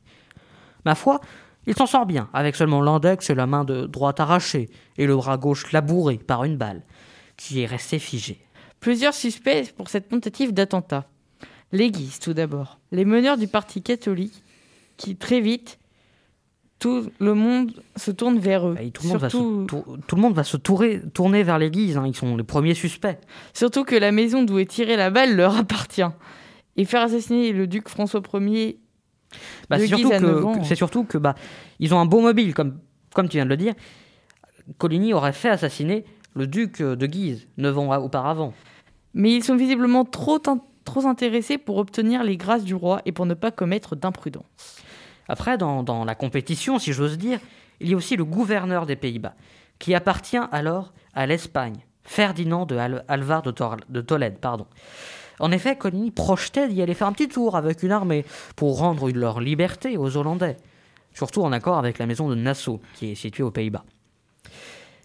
Ma 0.86 0.96
foi, 0.96 1.20
Il 1.68 1.76
s'en 1.76 1.88
sort 1.88 2.06
bien, 2.06 2.30
avec 2.32 2.56
seulement 2.56 2.82
l'index 2.82 3.30
et 3.32 3.36
la 3.36 3.48
main 3.48 3.64
de 3.64 3.88
droite 3.88 4.20
arrachée, 4.20 4.70
et 4.98 5.08
le 5.08 5.16
bras 5.16 5.38
gauche 5.38 5.72
labouré 5.72 6.18
par 6.18 6.44
une 6.44 6.58
balle, 6.58 6.84
qui 7.38 7.62
est 7.62 7.66
resté 7.66 7.98
figé. 7.98 8.40
Plusieurs 8.80 9.16
suspects 9.16 9.74
pour 9.76 9.90
cette 9.90 10.10
tentative 10.10 10.54
d'attentat. 10.54 11.06
Les 11.72 11.90
Guises, 11.90 12.20
tout 12.20 12.34
d'abord. 12.34 12.80
Les 12.92 13.04
meneurs 13.04 13.38
du 13.38 13.48
parti 13.48 13.82
catholique, 13.82 14.44
qui 14.96 15.16
très 15.16 15.42
vite, 15.42 15.80
tout 16.86 17.10
le 17.20 17.34
monde 17.34 17.72
se 17.96 18.12
tourne 18.12 18.38
vers 18.40 18.68
eux. 18.68 18.76
Et 18.80 18.92
tout, 18.92 19.04
le 19.04 19.10
monde 19.10 19.20
Surtout- 19.20 19.56
va 19.58 19.62
se, 19.64 19.68
tour- 19.68 19.98
tout 20.08 20.16
le 20.16 20.22
monde 20.22 20.34
va 20.34 20.44
se 20.44 20.58
tourer- 20.58 21.02
tourner 21.14 21.44
vers 21.44 21.58
l'église, 21.60 21.98
hein, 21.98 22.04
ils 22.06 22.16
sont 22.16 22.38
les 22.38 22.44
premiers 22.44 22.74
suspects. 22.76 23.18
Surtout 23.54 23.84
que 23.84 23.96
la 23.96 24.12
maison 24.12 24.44
d'où 24.44 24.60
est 24.60 24.66
tirée 24.70 24.96
la 24.96 25.10
balle 25.10 25.36
leur 25.36 25.58
appartient. 25.58 26.02
Et 26.78 26.86
faire 26.86 27.02
assassiner 27.02 27.52
le 27.54 27.68
duc 27.68 27.88
François 27.90 28.22
Ier, 28.34 28.80
Bah, 29.70 29.80
c'est 29.80 29.88
surtout 29.88 30.04
Guise 30.10 30.12
à 30.14 30.20
que, 30.20 30.26
9 30.26 30.46
ans. 30.46 30.60
que- 30.60 30.66
c'est 30.66 30.76
surtout 30.76 31.04
que 31.04 31.18
bah, 31.18 31.36
ils 31.80 31.94
ont 31.94 32.00
un 32.00 32.06
beau 32.06 32.22
mobile, 32.22 32.54
comme, 32.54 32.78
comme 33.14 33.28
tu 33.30 33.38
viens 33.38 33.46
de 33.46 33.50
le 33.50 33.58
dire. 33.58 33.74
Coligny 34.78 35.14
aurait 35.14 35.34
fait 35.34 35.50
assassiner 35.50 36.06
le 36.36 36.48
duc 36.48 36.82
de 36.82 37.06
Guise, 37.06 37.48
9 37.58 37.78
ans 37.78 37.96
auparavant. 38.04 38.54
mais 39.14 39.32
ils 39.34 39.44
sont 39.44 39.56
visiblement 39.56 40.04
trop 40.06 40.40
intéressés 41.06 41.58
pour 41.58 41.78
obtenir 41.78 42.24
les 42.24 42.36
grâces 42.38 42.64
du 42.66 42.76
roi 42.76 43.02
et 43.06 43.12
pour 43.12 43.26
ne 43.26 43.34
pas 43.34 43.52
commettre 43.52 43.96
d'imprudence. 43.96 44.44
Après, 45.28 45.58
dans, 45.58 46.06
la 46.06 46.16
compétition, 46.16 46.80
si 46.80 46.94
j'ose 46.94 47.18
dire, 47.18 47.40
il 47.80 47.90
y 47.90 47.94
a 47.94 47.98
aussi 47.98 48.16
le 48.16 48.26
gouverneur 48.26 48.86
des 48.86 48.96
Pays-Bas, 48.96 49.36
qui 49.80 49.94
appartient 49.96 50.40
alors 50.52 50.94
à 51.14 51.26
l'Espagne, 51.26 51.78
Ferdinand 52.04 52.66
de 52.66 52.76
Al- 52.76 53.04
de 53.90 54.02
Tolède. 54.02 54.38
Pardon. 54.40 54.68
En 55.40 55.52
effet, 55.52 55.76
Coligny 55.76 56.12
projetait 56.12 56.70
d'y 56.70 56.82
aller 56.82 56.94
faire 56.94 57.08
un 57.08 57.12
petit 57.12 57.28
tour 57.28 57.58
avec 57.58 57.84
une 57.84 57.92
armée 57.92 58.26
pour 58.56 58.78
rendre 58.78 59.10
leur 59.12 59.42
liberté 59.42 59.98
aux 59.98 60.16
Hollandais, 60.16 60.58
surtout 61.14 61.42
en 61.42 61.52
accord 61.52 61.78
avec 61.78 61.98
la 61.98 62.06
maison 62.06 62.30
de 62.30 62.36
Nassau, 62.36 62.80
qui 62.94 63.12
est 63.12 63.16
située 63.16 63.44
aux 63.44 63.52
Pays-Bas. 63.52 63.84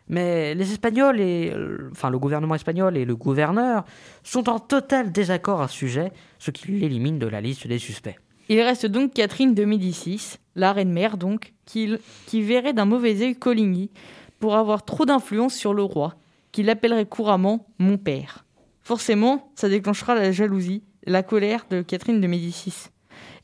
Mais 0.09 0.55
les 0.55 0.73
Espagnols 0.73 1.21
et 1.21 1.53
euh, 1.55 1.89
enfin 1.93 2.11
le 2.11 2.19
gouvernement 2.19 2.57
espagnol 2.57 2.97
et 2.97 3.05
le 3.05 3.15
gouverneur 3.15 3.85
sont 4.25 4.49
en 4.49 4.59
total 4.59 5.13
désaccord 5.13 5.63
à 5.63 5.69
ce 5.69 5.77
sujet, 5.77 6.13
ce 6.41 6.51
qui 6.51 6.73
l'élimine 6.73 7.21
de 7.21 7.29
la 7.29 7.41
liste 7.41 7.69
des 7.69 7.79
suspects. 7.79 8.19
Il 8.51 8.61
reste 8.63 8.87
donc 8.87 9.15
Catherine 9.15 9.55
de 9.55 9.65
Médicis, 9.65 10.39
la 10.57 10.73
reine-mère 10.73 11.17
donc, 11.17 11.53
qui, 11.67 11.87
verrait 12.33 12.73
d'un 12.73 12.85
mauvais 12.85 13.23
œil 13.23 13.37
Coligny 13.37 13.93
pour 14.41 14.57
avoir 14.57 14.85
trop 14.85 15.05
d'influence 15.05 15.55
sur 15.55 15.73
le 15.73 15.85
roi, 15.85 16.17
qui 16.51 16.65
l'appellerait 16.65 17.07
couramment 17.07 17.69
mon 17.79 17.97
père. 17.97 18.45
Forcément, 18.83 19.53
ça 19.55 19.69
déclenchera 19.69 20.17
la 20.17 20.33
jalousie, 20.33 20.83
la 21.07 21.23
colère 21.23 21.65
de 21.71 21.81
Catherine 21.81 22.21
de 22.21 22.27
Médicis. 22.27 22.89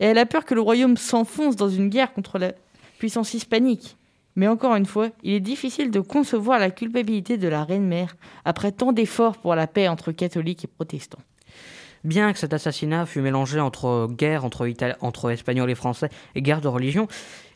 Et 0.01 0.07
elle 0.07 0.19
a 0.19 0.27
peur 0.27 0.45
que 0.45 0.55
le 0.55 0.61
royaume 0.61 0.97
s'enfonce 0.97 1.55
dans 1.55 1.69
une 1.69 1.89
guerre 1.89 2.13
contre 2.13 2.41
la 2.41 2.55
puissance 2.99 3.33
hispanique. 3.33 3.97
Mais 4.35 4.49
encore 4.49 4.75
une 4.75 4.87
fois, 4.87 5.11
il 5.23 5.35
est 5.35 5.41
difficile 5.41 5.93
de 5.93 6.01
concevoir 6.01 6.59
la 6.59 6.73
culpabilité 6.73 7.39
de 7.39 7.47
la 7.47 7.63
reine-mère 7.63 8.17
après 8.45 8.73
tant 8.73 8.91
d'efforts 8.91 9.39
pour 9.39 9.55
la 9.55 9.69
paix 9.69 9.87
entre 9.87 10.11
catholiques 10.11 10.65
et 10.65 10.67
protestants. 10.67 11.23
Bien 12.07 12.33
que 12.33 12.39
cet 12.39 12.55
assassinat 12.55 13.05
fût 13.05 13.21
mélangé 13.21 13.59
entre 13.59 14.07
guerre 14.09 14.45
entre, 14.45 15.31
Espagnols 15.33 15.71
et 15.71 15.75
Français 15.75 16.09
et 16.37 16.41
guerre 16.41 16.61
de 16.61 16.69
religion, 16.69 17.09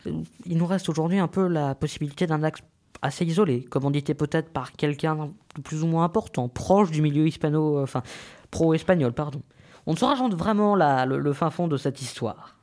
il 0.05 0.57
nous 0.57 0.65
reste 0.65 0.89
aujourd'hui 0.89 1.19
un 1.19 1.29
peu 1.29 1.47
la 1.47 1.73
possibilité 1.73 2.27
d'un 2.27 2.43
axe 2.43 2.59
assez 3.01 3.23
isolé, 3.23 3.63
commandité 3.63 4.13
peut-être 4.13 4.49
par 4.49 4.73
quelqu'un 4.73 5.29
de 5.55 5.61
plus 5.61 5.83
ou 5.83 5.87
moins 5.87 6.03
important, 6.03 6.49
proche 6.49 6.91
du 6.91 7.01
milieu 7.01 7.25
hispano, 7.25 7.77
euh, 7.77 7.83
enfin 7.83 8.03
pro-espagnol, 8.51 9.13
pardon. 9.13 9.41
On 9.85 9.93
ne 9.93 9.97
saura 9.97 10.15
jamais 10.15 10.35
vraiment 10.35 10.75
le 10.75 11.33
fin 11.33 11.49
fond 11.49 11.69
de 11.69 11.77
cette 11.77 12.01
histoire. 12.01 12.57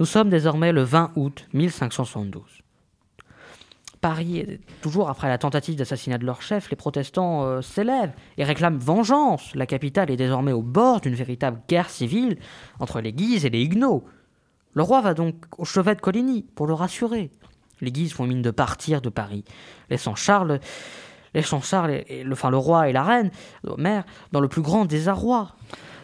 Nous 0.00 0.04
sommes 0.04 0.30
désormais 0.30 0.72
le 0.72 0.82
20 0.82 1.12
août 1.14 1.46
1572. 1.54 2.42
Paris, 4.00 4.60
toujours 4.80 5.08
après 5.08 5.28
la 5.28 5.38
tentative 5.38 5.76
d'assassinat 5.76 6.18
de 6.18 6.24
leur 6.24 6.42
chef, 6.42 6.70
les 6.70 6.76
protestants 6.76 7.44
euh, 7.44 7.62
s'élèvent 7.62 8.12
et 8.36 8.44
réclament 8.44 8.78
vengeance. 8.78 9.54
La 9.54 9.66
capitale 9.66 10.10
est 10.10 10.16
désormais 10.16 10.52
au 10.52 10.62
bord 10.62 11.00
d'une 11.00 11.14
véritable 11.14 11.60
guerre 11.68 11.90
civile 11.90 12.38
entre 12.78 13.00
les 13.00 13.12
Guises 13.12 13.44
et 13.44 13.50
les 13.50 13.62
Huguenots. 13.62 14.04
Le 14.74 14.82
roi 14.82 15.00
va 15.00 15.14
donc 15.14 15.34
au 15.56 15.64
chevet 15.64 15.94
de 15.94 16.00
Coligny 16.00 16.42
pour 16.54 16.66
le 16.66 16.74
rassurer. 16.74 17.30
Les 17.80 17.92
Guises 17.92 18.12
font 18.12 18.26
mine 18.26 18.42
de 18.42 18.50
partir 18.50 19.00
de 19.00 19.08
Paris, 19.08 19.44
laissant 19.90 20.14
Charles, 20.14 20.60
laissant 21.34 21.60
Charles 21.60 22.02
le, 22.08 22.32
enfin, 22.32 22.50
le 22.50 22.56
roi 22.56 22.88
et 22.88 22.92
la 22.92 23.02
reine, 23.02 23.30
la 23.64 23.76
mère, 23.76 24.04
dans 24.32 24.40
le 24.40 24.48
plus 24.48 24.62
grand 24.62 24.84
désarroi. 24.84 25.54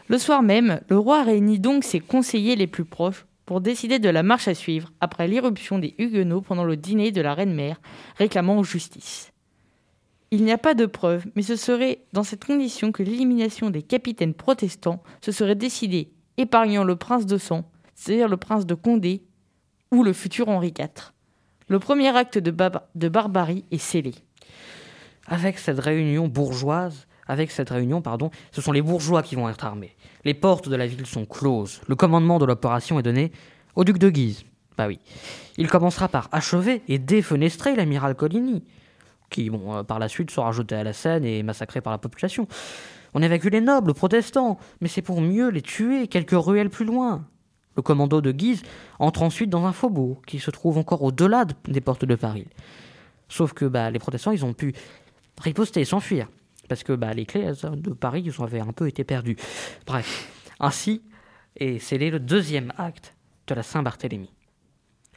Le 0.08 0.18
soir 0.18 0.42
même, 0.42 0.80
le 0.88 0.98
roi 0.98 1.22
réunit 1.22 1.58
donc 1.58 1.84
ses 1.84 2.00
conseillers 2.00 2.56
les 2.56 2.66
plus 2.66 2.84
proches 2.84 3.26
pour 3.46 3.60
décider 3.60 3.98
de 3.98 4.08
la 4.08 4.22
marche 4.22 4.48
à 4.48 4.54
suivre 4.54 4.90
après 5.00 5.28
l'irruption 5.28 5.78
des 5.78 5.94
Huguenots 5.98 6.40
pendant 6.40 6.64
le 6.64 6.76
dîner 6.76 7.12
de 7.12 7.20
la 7.20 7.34
reine-mère 7.34 7.80
réclamant 8.16 8.62
justice. 8.62 9.32
Il 10.30 10.44
n'y 10.44 10.52
a 10.52 10.58
pas 10.58 10.74
de 10.74 10.86
preuves, 10.86 11.26
mais 11.36 11.42
ce 11.42 11.54
serait 11.54 12.00
dans 12.12 12.24
cette 12.24 12.44
condition 12.44 12.90
que 12.90 13.02
l'élimination 13.02 13.70
des 13.70 13.82
capitaines 13.82 14.34
protestants 14.34 15.02
se 15.20 15.30
serait 15.30 15.54
décidée, 15.54 16.10
épargnant 16.38 16.84
le 16.84 16.96
prince 16.96 17.26
de 17.26 17.38
sang, 17.38 17.70
c'est-à-dire 17.94 18.28
le 18.28 18.36
prince 18.36 18.66
de 18.66 18.74
Condé 18.74 19.22
ou 19.92 20.02
le 20.02 20.12
futur 20.12 20.48
Henri 20.48 20.74
IV. 20.76 21.12
Le 21.68 21.78
premier 21.78 22.08
acte 22.16 22.38
de 22.38 23.08
barbarie 23.08 23.64
est 23.70 23.78
scellé. 23.78 24.14
Avec 25.26 25.58
cette 25.58 25.78
réunion 25.78 26.28
bourgeoise, 26.28 27.06
avec 27.26 27.50
cette 27.50 27.70
réunion, 27.70 28.02
pardon, 28.02 28.30
ce 28.52 28.60
sont 28.60 28.72
les 28.72 28.82
bourgeois 28.82 29.22
qui 29.22 29.34
vont 29.34 29.48
être 29.48 29.64
armés. 29.64 29.94
Les 30.24 30.34
portes 30.34 30.68
de 30.68 30.76
la 30.76 30.86
ville 30.86 31.06
sont 31.06 31.24
closes. 31.24 31.80
Le 31.88 31.96
commandement 31.96 32.38
de 32.38 32.44
l'opération 32.44 32.98
est 32.98 33.02
donné 33.02 33.32
au 33.74 33.84
duc 33.84 33.98
de 33.98 34.10
Guise. 34.10 34.44
Bah 34.76 34.86
oui. 34.88 34.98
Il 35.56 35.68
commencera 35.68 36.08
par 36.08 36.28
achever 36.32 36.82
et 36.88 36.98
défenestrer 36.98 37.76
l'amiral 37.76 38.14
Coligny, 38.14 38.64
qui, 39.30 39.50
euh, 39.50 39.82
par 39.84 39.98
la 39.98 40.08
suite 40.08 40.30
sera 40.30 40.52
jeté 40.52 40.74
à 40.74 40.84
la 40.84 40.92
Seine 40.92 41.24
et 41.24 41.42
massacré 41.42 41.80
par 41.80 41.92
la 41.92 41.98
population. 41.98 42.46
On 43.14 43.22
évacue 43.22 43.48
les 43.48 43.60
nobles 43.60 43.94
protestants, 43.94 44.58
mais 44.80 44.88
c'est 44.88 45.02
pour 45.02 45.20
mieux 45.20 45.48
les 45.50 45.62
tuer 45.62 46.08
quelques 46.08 46.32
ruelles 46.34 46.70
plus 46.70 46.84
loin. 46.84 47.24
Le 47.76 47.82
commando 47.82 48.20
de 48.20 48.32
Guise 48.32 48.62
entre 48.98 49.22
ensuite 49.22 49.50
dans 49.50 49.64
un 49.66 49.72
faubourg 49.72 50.22
qui 50.26 50.38
se 50.40 50.50
trouve 50.50 50.78
encore 50.78 51.02
au-delà 51.02 51.44
de- 51.44 51.54
des 51.68 51.80
portes 51.80 52.04
de 52.04 52.14
Paris. 52.16 52.46
Sauf 53.28 53.52
que 53.52 53.64
bah, 53.64 53.90
les 53.90 53.98
protestants, 53.98 54.30
ils 54.32 54.44
ont 54.44 54.52
pu 54.52 54.74
riposter 55.40 55.84
s'enfuir. 55.84 56.28
Parce 56.68 56.82
que 56.82 56.92
bah, 56.92 57.12
les 57.12 57.26
clés 57.26 57.50
de 57.62 57.90
Paris 57.92 58.24
ils 58.26 58.42
avaient 58.42 58.60
un 58.60 58.72
peu 58.72 58.88
été 58.88 59.04
perdues. 59.04 59.36
Bref, 59.86 60.28
ainsi 60.60 61.02
est 61.56 61.78
scellé 61.78 62.10
le 62.10 62.20
deuxième 62.20 62.72
acte 62.78 63.14
de 63.46 63.54
la 63.54 63.62
Saint-Barthélemy. 63.62 64.30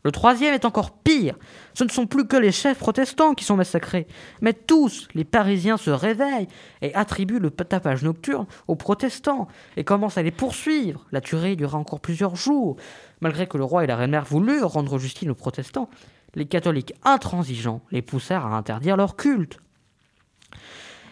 Le 0.03 0.11
troisième 0.11 0.53
est 0.53 0.63
encore 0.63 0.91
pire. 0.91 1.35
Ce 1.73 1.83
ne 1.83 1.89
sont 1.89 2.07
plus 2.07 2.27
que 2.27 2.37
les 2.37 2.51
chefs 2.51 2.77
protestants 2.77 3.33
qui 3.33 3.43
sont 3.43 3.57
massacrés, 3.57 4.07
mais 4.41 4.53
tous 4.53 5.07
les 5.15 5.25
Parisiens 5.25 5.77
se 5.77 5.89
réveillent 5.89 6.47
et 6.81 6.93
attribuent 6.95 7.39
le 7.39 7.51
tapage 7.51 8.03
nocturne 8.03 8.45
aux 8.67 8.75
protestants 8.75 9.47
et 9.75 9.83
commencent 9.83 10.17
à 10.17 10.23
les 10.23 10.31
poursuivre. 10.31 11.05
La 11.11 11.19
tuerie 11.19 11.57
dura 11.57 11.77
encore 11.77 11.99
plusieurs 11.99 12.35
jours. 12.35 12.77
Malgré 13.19 13.47
que 13.47 13.57
le 13.57 13.63
roi 13.63 13.83
et 13.83 13.87
la 13.87 13.95
reine-mère 13.95 14.23
voulurent 14.23 14.69
rendre 14.69 14.97
justice 14.97 15.27
aux 15.27 15.35
protestants, 15.35 15.89
les 16.35 16.45
catholiques 16.45 16.93
intransigeants 17.03 17.81
les 17.91 18.01
poussèrent 18.01 18.45
à 18.45 18.55
interdire 18.55 18.95
leur 18.95 19.15
culte. 19.15 19.59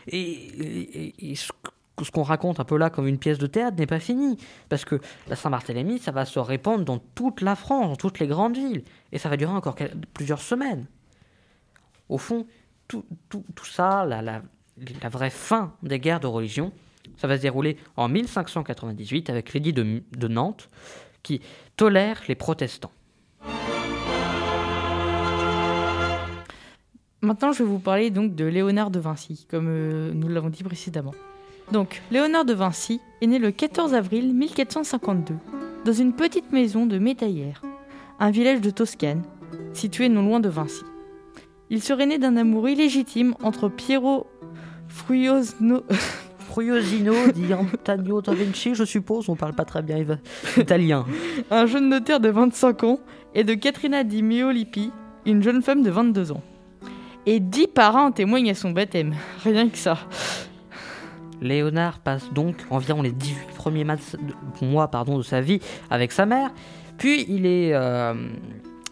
Et, 0.07 1.35
ce 1.35 2.12
qu'on 2.12 2.24
raconte 2.24 2.59
un 2.59 2.65
peu 2.65 2.77
là 2.77 2.89
comme 2.89 3.07
une 3.07 3.17
pièce 3.17 3.38
de 3.38 3.47
théâtre 3.47 3.77
n'est 3.77 3.88
pas 3.88 4.01
fini, 4.01 4.38
parce 4.67 4.83
que 4.83 5.00
la 5.27 5.38
Saint-Barthélemy, 5.38 6.00
ça 6.00 6.12
va 6.12 6.25
se 6.25 6.39
répandre 6.39 6.83
dans 6.83 7.00
toute 7.00 7.41
la 7.41 7.55
France, 7.55 7.88
dans 7.88 7.95
toutes 7.95 8.19
les 8.19 8.27
grandes 8.27 8.57
villes, 8.57 8.83
et 9.13 9.17
ça 9.17 9.29
va 9.29 9.38
durer 9.38 9.53
encore 9.53 9.75
plusieurs 10.13 10.41
semaines. 10.41 10.88
Au 12.09 12.17
fond, 12.17 12.45
tout, 12.88 13.05
ça, 13.63 14.05
la, 14.05 14.41
vraie 15.09 15.29
fin 15.29 15.74
des 15.83 16.00
guerres 16.00 16.19
de 16.19 16.27
religion, 16.27 16.74
ça 17.17 17.27
va 17.27 17.38
se 17.38 17.41
dérouler 17.41 17.77
en 17.95 18.09
1598 18.09 19.29
avec 19.29 19.53
l'édit 19.53 19.71
de 19.71 20.27
Nantes, 20.27 20.69
qui 21.24 21.41
tolère 21.77 22.21
les 22.27 22.35
protestants. 22.35 22.91
Maintenant, 27.25 27.51
je 27.51 27.63
vais 27.63 27.70
vous 27.70 27.79
parler 27.79 28.12
donc 28.12 28.36
de 28.36 28.46
Léonard 28.46 28.91
de 28.91 29.00
Vinci, 29.00 29.48
comme 29.50 29.65
euh, 29.67 30.12
nous 30.13 30.27
l'avons 30.27 30.50
dit 30.50 30.63
précédemment. 30.63 31.15
Donc, 31.72 32.03
Léonard 32.12 32.46
de 32.46 32.53
Vinci 32.53 33.01
est 33.20 33.25
né 33.25 33.39
le 33.39 33.50
14 33.50 33.96
avril 33.96 34.36
1452 34.36 35.34
dans 35.86 35.91
une 35.91 36.13
petite 36.13 36.51
maison 36.51 36.86
de 36.86 37.00
Métaillère, 37.00 37.63
un 38.20 38.29
village 38.29 38.62
de 38.62 38.70
Toscane, 38.70 39.24
situé 39.74 40.08
non 40.08 40.22
loin 40.22 40.39
de 40.39 40.50
Vinci. 40.50 40.84
Il 41.72 41.82
serait 41.82 42.05
né 42.05 42.20
d'un 42.20 42.38
amour 42.38 42.70
illégitime 42.70 43.34
entre 43.41 43.70
Piero 43.70 44.27
Fruiosno, 44.88 45.82
Fruiosino 46.50 47.32
di 47.34 47.51
Antonio 47.51 48.22
da 48.22 48.34
Vinci, 48.34 48.75
je 48.75 48.86
suppose, 48.86 49.29
on 49.29 49.36
parle 49.36 49.55
pas 49.55 49.65
très 49.65 49.82
bien 49.82 49.98
italien. 50.58 51.05
un 51.50 51.65
jeune 51.65 51.89
notaire 51.89 52.20
de 52.20 52.29
25 52.29 52.84
ans, 52.84 53.00
et 53.34 53.44
de 53.44 53.55
Catrina 53.55 54.03
di 54.03 54.22
Meolippi, 54.22 54.91
une 55.25 55.41
jeune 55.41 55.63
femme 55.63 55.82
de 55.82 55.89
22 55.89 56.32
ans. 56.32 56.44
Et 57.25 57.39
dix 57.39 57.67
parrains 57.67 58.08
en 58.08 58.12
témoignent 58.12 58.51
à 58.51 58.55
son 58.55 58.72
baptême, 58.72 59.15
rien 59.44 59.67
que 59.70 59.77
ça. 59.77 59.98
Léonard 61.41 62.00
passe 62.00 62.32
donc 62.32 62.55
environ 62.70 63.01
les 63.01 63.12
18 63.12 63.48
premiers 63.55 63.86
mois 64.62 64.88
pardon, 64.89 65.17
de 65.17 65.24
sa 65.24 65.41
vie 65.41 65.60
avec 65.89 66.12
sa 66.12 66.25
mère, 66.25 66.51
puis 66.98 67.25
il 67.27 67.46
est, 67.46 67.74
euh, 67.74 68.13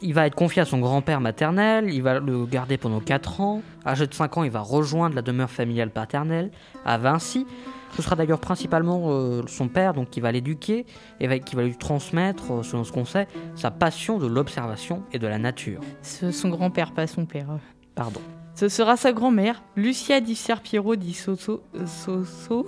il 0.01 0.13
va 0.13 0.27
être 0.27 0.35
confié 0.35 0.61
à 0.61 0.65
son 0.65 0.79
grand-père 0.79 1.21
maternel, 1.21 1.89
il 1.93 2.03
va 2.03 2.19
le 2.19 2.45
garder 2.45 2.77
pendant 2.77 2.99
4 2.99 3.39
ans. 3.39 3.61
Âgé 3.85 4.07
de 4.07 4.13
5 4.13 4.37
ans, 4.37 4.43
il 4.43 4.51
va 4.51 4.59
rejoindre 4.59 5.15
la 5.15 5.21
demeure 5.21 5.49
familiale 5.49 5.89
paternelle 5.89 6.51
à 6.85 6.97
Vinci. 6.97 7.47
Ce 7.95 8.01
sera 8.01 8.15
d'ailleurs 8.15 8.39
principalement 8.39 9.03
euh, 9.11 9.43
son 9.47 9.67
père 9.69 9.93
donc 9.93 10.09
qui 10.09 10.19
va 10.19 10.31
l'éduquer 10.31 10.85
et 11.21 11.27
va- 11.27 11.39
qui 11.39 11.55
va 11.55 11.63
lui 11.63 11.77
transmettre, 11.77 12.51
euh, 12.51 12.63
selon 12.63 12.83
ce 12.83 12.91
qu'on 12.91 13.05
sait, 13.05 13.27
sa 13.55 13.71
passion 13.71 14.17
de 14.17 14.25
l'observation 14.27 15.03
et 15.13 15.19
de 15.19 15.27
la 15.27 15.37
nature. 15.37 15.79
Ce- 16.01 16.31
son 16.31 16.49
grand-père, 16.49 16.91
pas 16.91 17.07
son 17.07 17.25
père. 17.25 17.47
Pardon. 17.95 18.21
Ce 18.55 18.69
sera 18.69 18.97
sa 18.97 19.11
grand-mère, 19.13 19.63
Lucia 19.75 20.19
di 20.19 20.35
Serpiero 20.35 20.95
di 20.95 21.13
Soso, 21.13 21.63
Soso, 21.85 22.67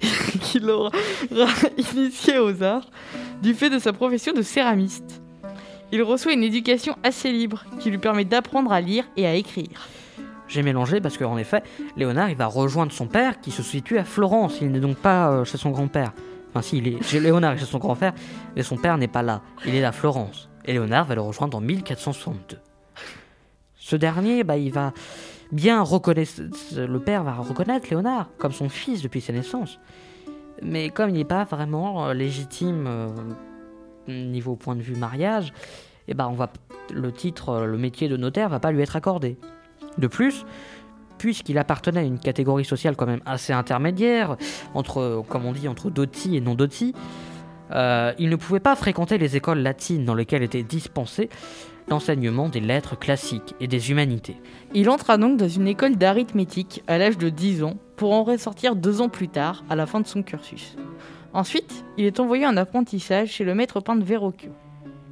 qui 0.42 0.58
l'aura 0.58 0.90
initié 1.94 2.38
aux 2.38 2.62
arts 2.62 2.90
du 3.42 3.54
fait 3.54 3.70
de 3.70 3.78
sa 3.78 3.92
profession 3.92 4.32
de 4.32 4.42
céramiste. 4.42 5.22
Il 5.92 6.02
reçoit 6.02 6.32
une 6.32 6.42
éducation 6.42 6.96
assez 7.02 7.32
libre 7.32 7.64
qui 7.80 7.90
lui 7.90 7.98
permet 7.98 8.24
d'apprendre 8.24 8.72
à 8.72 8.80
lire 8.80 9.04
et 9.16 9.26
à 9.26 9.34
écrire. 9.34 9.88
J'ai 10.46 10.62
mélangé 10.62 11.00
parce 11.00 11.16
qu'en 11.16 11.38
effet, 11.38 11.62
Léonard 11.96 12.30
il 12.30 12.36
va 12.36 12.46
rejoindre 12.46 12.92
son 12.92 13.06
père 13.06 13.40
qui 13.40 13.52
se 13.52 13.62
situe 13.62 13.98
à 13.98 14.04
Florence. 14.04 14.58
Il 14.60 14.72
n'est 14.72 14.80
donc 14.80 14.96
pas 14.96 15.30
euh, 15.30 15.44
chez 15.44 15.58
son 15.58 15.70
grand-père. 15.70 16.12
Enfin, 16.50 16.62
si, 16.62 16.78
il 16.78 16.88
est 16.88 17.02
chez 17.04 17.20
Léonard 17.20 17.52
est 17.52 17.58
chez 17.58 17.66
son 17.66 17.78
grand-père, 17.78 18.12
mais 18.56 18.64
son 18.64 18.76
père 18.76 18.98
n'est 18.98 19.08
pas 19.08 19.22
là. 19.22 19.42
Il 19.64 19.74
est 19.76 19.84
à 19.84 19.92
Florence. 19.92 20.48
Et 20.64 20.72
Léonard 20.72 21.04
va 21.04 21.14
le 21.14 21.20
rejoindre 21.20 21.56
en 21.56 21.60
1462. 21.60 22.58
Ce 23.90 23.96
dernier, 23.96 24.44
bah, 24.44 24.56
il 24.56 24.72
va 24.72 24.92
bien 25.50 25.82
reconnaître. 25.82 26.42
Le 26.76 27.00
père 27.00 27.24
va 27.24 27.32
reconnaître 27.32 27.88
Léonard 27.90 28.28
comme 28.38 28.52
son 28.52 28.68
fils 28.68 29.02
depuis 29.02 29.20
sa 29.20 29.32
naissance. 29.32 29.80
Mais 30.62 30.90
comme 30.90 31.10
il 31.10 31.16
n'est 31.16 31.24
pas 31.24 31.42
vraiment 31.42 32.06
euh, 32.06 32.14
légitime 32.14 32.84
euh, 32.86 33.08
niveau 34.06 34.54
point 34.54 34.76
de 34.76 34.80
vue 34.80 34.94
mariage, 34.94 35.52
et 36.06 36.14
ben 36.14 36.32
on 36.32 36.46
le 36.94 37.10
titre, 37.10 37.48
euh, 37.48 37.66
le 37.66 37.78
métier 37.78 38.08
de 38.08 38.16
notaire 38.16 38.48
va 38.48 38.60
pas 38.60 38.70
lui 38.70 38.80
être 38.80 38.94
accordé. 38.94 39.38
De 39.98 40.06
plus, 40.06 40.46
puisqu'il 41.18 41.58
appartenait 41.58 42.00
à 42.00 42.04
une 42.04 42.20
catégorie 42.20 42.64
sociale 42.64 42.94
quand 42.94 43.06
même 43.06 43.22
assez 43.26 43.52
intermédiaire, 43.52 44.36
entre, 44.72 45.24
comme 45.28 45.46
on 45.46 45.52
dit, 45.52 45.66
entre 45.66 45.90
doti 45.90 46.36
et 46.36 46.40
non 46.40 46.54
doti, 46.54 46.94
euh, 47.72 48.12
il 48.18 48.30
ne 48.30 48.36
pouvait 48.36 48.60
pas 48.60 48.76
fréquenter 48.76 49.18
les 49.18 49.36
écoles 49.36 49.60
latines 49.60 50.04
dans 50.04 50.14
lesquelles 50.14 50.42
était 50.42 50.62
dispensé 50.62 51.28
l'enseignement 51.90 52.48
des 52.48 52.60
lettres 52.60 52.98
classiques 52.98 53.54
et 53.60 53.66
des 53.66 53.90
humanités. 53.90 54.36
Il 54.74 54.88
entra 54.88 55.18
donc 55.18 55.36
dans 55.36 55.48
une 55.48 55.68
école 55.68 55.96
d'arithmétique 55.96 56.82
à 56.86 56.96
l'âge 56.98 57.18
de 57.18 57.28
10 57.28 57.64
ans 57.64 57.74
pour 57.96 58.12
en 58.12 58.22
ressortir 58.22 58.76
deux 58.76 59.00
ans 59.00 59.08
plus 59.08 59.28
tard 59.28 59.64
à 59.68 59.76
la 59.76 59.86
fin 59.86 60.00
de 60.00 60.06
son 60.06 60.22
cursus. 60.22 60.76
Ensuite, 61.32 61.84
il 61.98 62.06
est 62.06 62.20
envoyé 62.20 62.46
en 62.46 62.56
apprentissage 62.56 63.30
chez 63.30 63.44
le 63.44 63.54
maître 63.54 63.80
peintre 63.80 64.04
Verrocchio. 64.04 64.50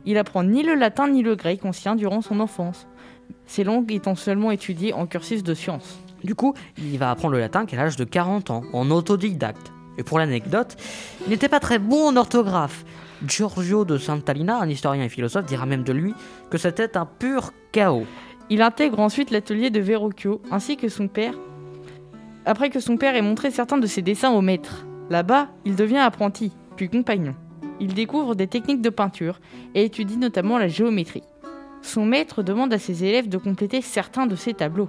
Il 0.06 0.16
apprend 0.16 0.42
ni 0.42 0.62
le 0.62 0.74
latin 0.74 1.08
ni 1.08 1.22
le 1.22 1.36
grec 1.36 1.64
ancien 1.64 1.96
durant 1.96 2.22
son 2.22 2.40
enfance, 2.40 2.86
ces 3.46 3.64
langues 3.64 3.92
étant 3.92 4.14
seulement 4.14 4.50
étudiées 4.50 4.92
en 4.92 5.06
cursus 5.06 5.42
de 5.42 5.54
sciences. 5.54 5.98
Du 6.24 6.34
coup, 6.34 6.54
il 6.78 6.98
va 6.98 7.10
apprendre 7.10 7.34
le 7.34 7.40
latin 7.40 7.66
qu'à 7.66 7.76
l'âge 7.76 7.96
de 7.96 8.04
40 8.04 8.50
ans, 8.50 8.62
en 8.72 8.90
autodidacte. 8.90 9.72
Et 9.98 10.02
pour 10.02 10.18
l'anecdote, 10.18 10.76
il 11.26 11.30
n'était 11.30 11.48
pas 11.48 11.60
très 11.60 11.78
bon 11.78 12.08
en 12.08 12.16
orthographe. 12.16 12.84
Giorgio 13.26 13.84
de 13.84 13.98
Santalina, 13.98 14.60
un 14.60 14.68
historien 14.68 15.04
et 15.04 15.08
philosophe, 15.08 15.46
dira 15.46 15.66
même 15.66 15.82
de 15.82 15.92
lui 15.92 16.14
que 16.50 16.58
c'était 16.58 16.96
un 16.96 17.06
pur 17.06 17.52
chaos. 17.72 18.06
Il 18.50 18.62
intègre 18.62 19.00
ensuite 19.00 19.30
l'atelier 19.30 19.70
de 19.70 19.80
Verrocchio 19.80 20.40
ainsi 20.50 20.76
que 20.76 20.88
son 20.88 21.08
père, 21.08 21.34
après 22.46 22.70
que 22.70 22.80
son 22.80 22.96
père 22.96 23.14
ait 23.14 23.22
montré 23.22 23.50
certains 23.50 23.78
de 23.78 23.86
ses 23.86 24.02
dessins 24.02 24.30
au 24.30 24.40
maître. 24.40 24.86
Là-bas, 25.10 25.48
il 25.64 25.74
devient 25.74 25.98
apprenti, 25.98 26.52
puis 26.76 26.88
compagnon. 26.88 27.34
Il 27.80 27.94
découvre 27.94 28.34
des 28.34 28.46
techniques 28.46 28.82
de 28.82 28.90
peinture 28.90 29.40
et 29.74 29.84
étudie 29.84 30.16
notamment 30.16 30.58
la 30.58 30.68
géométrie. 30.68 31.22
Son 31.82 32.04
maître 32.04 32.42
demande 32.42 32.72
à 32.72 32.78
ses 32.78 33.04
élèves 33.04 33.28
de 33.28 33.38
compléter 33.38 33.82
certains 33.82 34.26
de 34.26 34.36
ses 34.36 34.54
tableaux. 34.54 34.88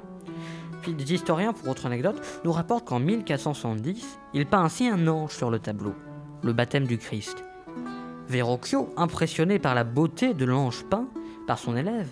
Puis 0.82 0.94
des 0.94 1.14
historiens, 1.14 1.54
pour 1.54 1.68
autre 1.68 1.86
anecdote, 1.86 2.22
nous 2.46 2.52
rapportent 2.52 2.88
qu'en 2.88 3.00
1470, 3.00 4.20
il 4.34 4.46
peint 4.46 4.64
ainsi 4.64 4.88
un 4.88 5.08
ange 5.08 5.34
sur 5.34 5.50
le 5.50 5.60
tableau, 5.60 5.94
le 6.44 6.54
baptême 6.54 6.86
du 6.86 6.98
Christ. 6.98 7.44
Verrocchio, 8.30 8.94
impressionné 8.98 9.60
par 9.60 9.76
la 9.76 9.84
beauté 9.84 10.34
de 10.34 10.46
l'ange 10.46 10.84
peint 10.90 11.08
par 11.48 11.58
son 11.58 11.76
élève, 11.76 12.08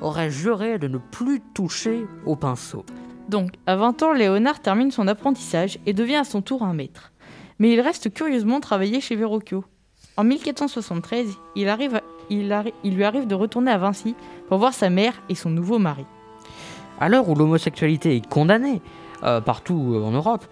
aurait 0.00 0.30
juré 0.30 0.78
de 0.78 0.88
ne 0.88 0.98
plus 0.98 1.40
toucher 1.54 2.06
au 2.26 2.34
pinceau. 2.36 2.84
Donc, 3.28 3.52
à 3.66 3.76
20 3.76 4.02
ans, 4.02 4.12
Léonard 4.12 4.60
termine 4.60 4.90
son 4.90 5.06
apprentissage 5.06 5.78
et 5.86 5.92
devient 5.92 6.16
à 6.16 6.24
son 6.24 6.42
tour 6.42 6.62
un 6.64 6.74
maître. 6.74 7.12
Mais 7.60 7.70
il 7.72 7.80
reste 7.80 8.12
curieusement 8.12 8.58
travailler 8.60 9.00
chez 9.00 9.14
Verrocchio. 9.14 9.64
En 10.16 10.24
1473, 10.24 11.36
il, 11.54 11.68
arrive 11.68 11.96
à- 11.96 12.02
il, 12.30 12.50
arri- 12.50 12.72
il 12.82 12.96
lui 12.96 13.04
arrive 13.04 13.26
de 13.28 13.34
retourner 13.34 13.70
à 13.70 13.78
Vinci 13.78 14.16
pour 14.48 14.58
voir 14.58 14.74
sa 14.74 14.90
mère 14.90 15.22
et 15.28 15.34
son 15.36 15.50
nouveau 15.50 15.78
mari. 15.78 16.04
À 16.98 17.08
l'heure 17.08 17.28
où 17.28 17.34
l'homosexualité 17.34 18.16
est 18.16 18.26
condamnée 18.28 18.82
euh, 19.22 19.40
partout 19.40 19.92
euh, 19.94 20.02
en 20.02 20.10
Europe, 20.10 20.44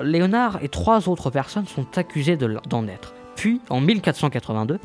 Léonard 0.00 0.58
et 0.62 0.68
trois 0.68 1.08
autres 1.08 1.30
personnes 1.30 1.66
sont 1.66 1.86
accusées 1.98 2.36
de 2.36 2.58
d'en 2.68 2.86
être. 2.88 3.12
Puis, 3.36 3.60
en 3.70 3.80
1482, 3.80 4.78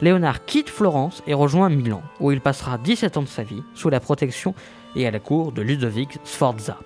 Léonard 0.00 0.44
quitte 0.44 0.70
Florence 0.70 1.22
et 1.26 1.34
rejoint 1.34 1.68
Milan, 1.68 2.02
où 2.20 2.32
il 2.32 2.40
passera 2.40 2.78
17 2.78 3.16
ans 3.18 3.22
de 3.22 3.28
sa 3.28 3.42
vie 3.42 3.62
sous 3.74 3.90
la 3.90 4.00
protection 4.00 4.54
et 4.96 5.06
à 5.06 5.10
la 5.10 5.18
cour 5.18 5.52
de 5.52 5.60
Ludovic 5.62 6.18
Sforza. 6.24 6.78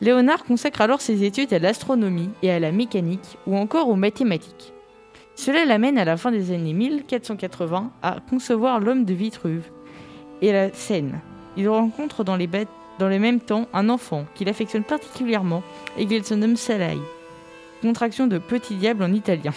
Léonard 0.00 0.44
consacre 0.44 0.80
alors 0.80 1.00
ses 1.00 1.22
études 1.24 1.52
à 1.52 1.58
l'astronomie 1.58 2.30
et 2.42 2.50
à 2.50 2.58
la 2.58 2.72
mécanique 2.72 3.38
ou 3.46 3.56
encore 3.56 3.88
aux 3.88 3.94
mathématiques. 3.96 4.72
Cela 5.36 5.64
l'amène 5.64 5.96
à 5.98 6.04
la 6.04 6.16
fin 6.16 6.30
des 6.32 6.50
années 6.52 6.72
1480 6.72 7.90
à 8.02 8.16
concevoir 8.28 8.80
l'homme 8.80 9.04
de 9.04 9.14
Vitruve 9.14 9.64
et 10.40 10.52
la 10.52 10.72
Seine. 10.72 11.20
Il 11.56 11.68
rencontre 11.68 12.24
dans 12.24 12.36
les, 12.36 12.46
bêtes- 12.46 12.68
dans 12.98 13.08
le 13.08 13.18
même 13.18 13.40
temps 13.40 13.66
un 13.72 13.88
enfant 13.90 14.24
qu'il 14.34 14.48
affectionne 14.48 14.82
particulièrement 14.84 15.62
et 15.98 16.06
qu'il 16.06 16.24
se 16.24 16.34
nomme 16.34 16.56
Salai, 16.56 16.98
contraction 17.80 18.26
de 18.26 18.38
petit 18.38 18.74
diable 18.74 19.04
en 19.04 19.12
italien. 19.12 19.52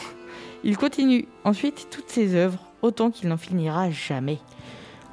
Il 0.66 0.78
continue 0.78 1.28
ensuite 1.44 1.88
toutes 1.92 2.10
ses 2.10 2.36
œuvres 2.36 2.60
autant 2.82 3.12
qu'il 3.12 3.30
n'en 3.30 3.38
finira 3.38 3.90
jamais. 3.92 4.40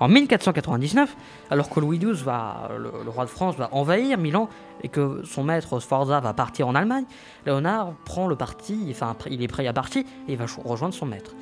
En 0.01 0.09
1499, 0.09 1.15
alors 1.51 1.71
que 1.71 1.79
Louis 1.79 1.99
XII, 1.99 2.25
va, 2.25 2.71
le, 2.77 2.91
roi 3.09 3.25
de 3.25 3.31
France, 3.31 3.55
va 3.57 3.69
envahir 3.73 4.19
Milan 4.19 4.49
et 4.83 4.89
que 4.89 5.23
son 5.25 5.45
maître 5.45 5.79
Sforza 5.79 6.19
va 6.19 6.33
partir 6.33 6.67
en 6.67 6.75
Allemagne, 6.75 7.05
Léonard 7.47 7.93
prend 8.05 8.27
le 8.27 8.35
parti, 8.35 8.89
enfin 8.91 9.15
il 9.31 9.43
est 9.43 9.49
prêt 9.49 9.67
à 9.69 9.73
partir 9.73 10.03
et 10.27 10.33
il 10.33 10.37
va 10.37 10.47
rejoindre 10.65 10.95
son 10.95 11.07
maître. 11.07 11.33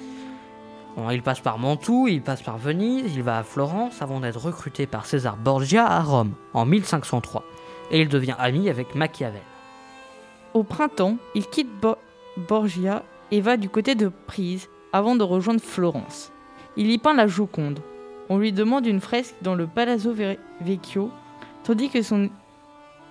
Il 1.11 1.23
passe 1.23 1.41
par 1.41 1.57
Mantoue, 1.57 2.09
il 2.09 2.21
passe 2.21 2.43
par 2.43 2.59
Venise, 2.59 3.15
il 3.15 3.23
va 3.23 3.39
à 3.39 3.43
Florence 3.45 4.03
avant 4.03 4.21
d'être 4.21 4.41
recruté 4.45 4.87
par 4.87 5.07
César 5.07 5.37
Borgia 5.37 5.87
à 5.87 6.03
Rome 6.03 6.33
en 6.53 6.67
1503 6.67 7.45
et 7.93 8.01
il 8.01 8.09
devient 8.09 8.35
ami 8.39 8.69
avec 8.69 8.95
Machiavel. 8.95 9.41
Au 10.53 10.65
printemps, 10.65 11.17
il 11.35 11.47
quitte 11.47 11.71
Bo- 11.81 11.97
Borgia 12.37 13.05
et 13.31 13.41
va 13.41 13.57
du 13.57 13.69
côté 13.69 13.95
de 13.95 14.09
Prise 14.27 14.69
avant 14.93 15.17
de 15.17 15.23
rejoindre 15.25 15.61
Florence. 15.61 16.33
Il 16.77 16.91
y 16.91 16.99
peint 16.99 17.15
la 17.15 17.27
Joconde. 17.27 17.81
On 18.29 18.39
lui 18.39 18.53
demande 18.53 18.87
une 18.87 19.01
fresque 19.01 19.35
dans 19.43 19.55
le 19.55 19.67
Palazzo 19.67 20.13
Ve- 20.13 20.39
Vecchio, 20.61 21.11
tandis 21.65 21.89
que 21.91 22.03
son, 22.03 22.31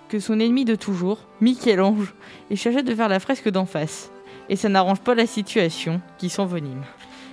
que 0.08 0.18
son 0.18 0.40
ennemi 0.40 0.64
de 0.64 0.74
toujours, 0.74 1.18
Michel-Ange, 1.40 2.14
est 2.50 2.56
chargé 2.56 2.82
de 2.82 2.94
faire 2.94 3.08
la 3.08 3.20
fresque 3.20 3.48
d'en 3.50 3.66
face. 3.66 4.10
Et 4.48 4.56
ça 4.56 4.68
n'arrange 4.68 5.00
pas 5.00 5.14
la 5.14 5.26
situation, 5.26 6.00
qui 6.18 6.28
s'envenime. 6.28 6.82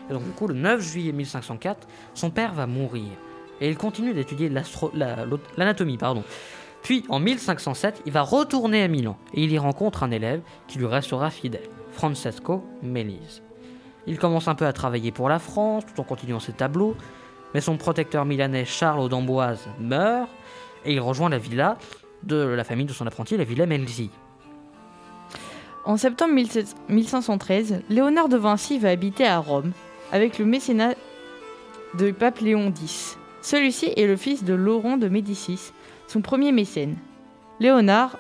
Et 0.10 0.14
donc, 0.14 0.22
le 0.48 0.54
9 0.54 0.82
juillet 0.82 1.12
1504, 1.12 1.88
son 2.14 2.30
père 2.30 2.54
va 2.54 2.68
mourir. 2.68 3.08
Et 3.60 3.70
il 3.70 3.78
continue 3.78 4.14
d'étudier 4.14 4.52
l'anatomie. 5.58 5.98
pardon. 5.98 6.24
Puis, 6.88 7.04
en 7.10 7.20
1507, 7.20 8.04
il 8.06 8.14
va 8.14 8.22
retourner 8.22 8.82
à 8.82 8.88
Milan. 8.88 9.18
Et 9.34 9.44
il 9.44 9.52
y 9.52 9.58
rencontre 9.58 10.04
un 10.04 10.12
élève 10.12 10.40
qui 10.70 10.78
lui 10.78 10.86
restera 10.86 11.30
fidèle, 11.30 11.68
Francesco 11.92 12.64
Melise. 12.82 13.42
Il 14.06 14.18
commence 14.18 14.48
un 14.48 14.56
peu 14.56 14.66
à 14.66 14.72
travailler 14.72 15.12
pour 15.12 15.28
la 15.28 15.38
France, 15.38 15.84
tout 15.86 16.00
en 16.00 16.06
continuant 16.06 16.40
ses 16.40 16.54
tableaux. 16.54 16.96
Mais 17.54 17.60
son 17.60 17.76
protecteur 17.76 18.24
milanais 18.24 18.64
Charles 18.64 19.10
d'Amboise 19.10 19.68
meurt. 19.82 20.30
Et 20.86 20.94
il 20.94 21.02
rejoint 21.02 21.28
la 21.28 21.40
villa 21.40 21.78
de 22.24 22.38
la 22.38 22.64
famille 22.64 22.86
de 22.86 22.94
son 22.94 23.06
apprenti, 23.06 23.36
la 23.36 23.44
villa 23.44 23.66
Melzi. 23.66 24.10
En 25.84 25.98
septembre 25.98 26.36
17- 26.36 26.68
1513, 26.88 27.82
Léonard 27.90 28.30
de 28.30 28.38
Vinci 28.38 28.80
va 28.80 28.92
habiter 28.92 29.28
à 29.28 29.40
Rome 29.40 29.74
avec 30.14 30.40
le 30.40 30.46
mécénat 30.46 30.94
de 32.00 32.12
pape 32.12 32.40
Léon 32.40 32.72
X. 32.82 33.18
Celui-ci 33.42 33.92
est 33.98 34.08
le 34.08 34.16
fils 34.16 34.46
de 34.46 34.54
Laurent 34.54 34.96
de 34.96 35.10
Médicis, 35.10 35.74
son 36.08 36.22
premier 36.22 36.52
mécène. 36.52 36.98
Léonard 37.60 38.18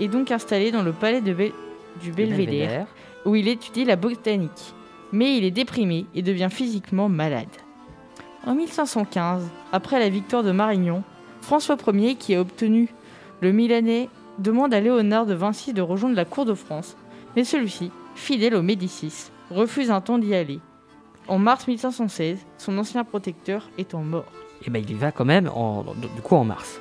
est 0.00 0.08
donc 0.08 0.30
installé 0.30 0.70
dans 0.70 0.82
le 0.82 0.92
palais 0.92 1.20
de 1.20 1.34
du 2.00 2.12
Belvédère 2.12 2.86
où 3.24 3.34
il 3.34 3.48
étudie 3.48 3.84
la 3.84 3.96
botanique. 3.96 4.74
Mais 5.12 5.36
il 5.36 5.44
est 5.44 5.50
déprimé 5.50 6.06
et 6.14 6.22
devient 6.22 6.48
physiquement 6.50 7.08
malade. 7.08 7.46
En 8.46 8.54
1515, 8.54 9.42
après 9.72 9.98
la 9.98 10.08
victoire 10.08 10.42
de 10.42 10.52
Marignan, 10.52 11.02
François 11.42 11.76
Ier, 11.92 12.14
qui 12.14 12.34
a 12.34 12.40
obtenu 12.40 12.88
le 13.40 13.52
Milanais, 13.52 14.08
demande 14.38 14.72
à 14.72 14.80
Léonard 14.80 15.26
de 15.26 15.34
Vinci 15.34 15.72
de 15.72 15.82
rejoindre 15.82 16.16
la 16.16 16.24
cour 16.24 16.44
de 16.44 16.54
France, 16.54 16.96
mais 17.34 17.44
celui-ci, 17.44 17.90
fidèle 18.14 18.54
aux 18.54 18.62
Médicis, 18.62 19.30
refuse 19.50 19.90
un 19.90 20.00
temps 20.00 20.18
d'y 20.18 20.34
aller. 20.34 20.60
En 21.28 21.38
mars 21.38 21.66
1516, 21.66 22.38
son 22.58 22.78
ancien 22.78 23.04
protecteur 23.04 23.68
étant 23.78 24.02
mort. 24.02 24.30
Et 24.64 24.70
ben 24.70 24.82
il 24.82 24.90
y 24.90 24.94
va 24.94 25.12
quand 25.12 25.24
même 25.24 25.48
en, 25.48 25.82
du 25.82 26.22
coup 26.22 26.36
en 26.36 26.44
mars. 26.44 26.80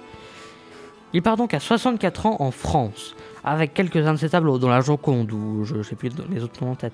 Il 1.15 1.21
part 1.21 1.37
donc 1.37 1.53
à 1.53 1.61
64 1.61 2.25
ans 2.25 2.35
en 2.39 2.51
France, 2.51 3.15
avec 3.45 3.73
quelques-uns 3.73 4.15
de 4.15 4.19
ses 4.19 4.31
tableaux, 4.31 4.59
dont 4.59 4.67
la 4.67 4.81
Joconde, 4.81 5.31
ou 5.31 5.63
je 5.63 5.75
ne 5.75 5.81
sais 5.81 5.95
plus 5.95 6.09
les 6.29 6.43
autres 6.43 6.61
noms 6.61 6.71
en 6.71 6.75
tête. 6.75 6.91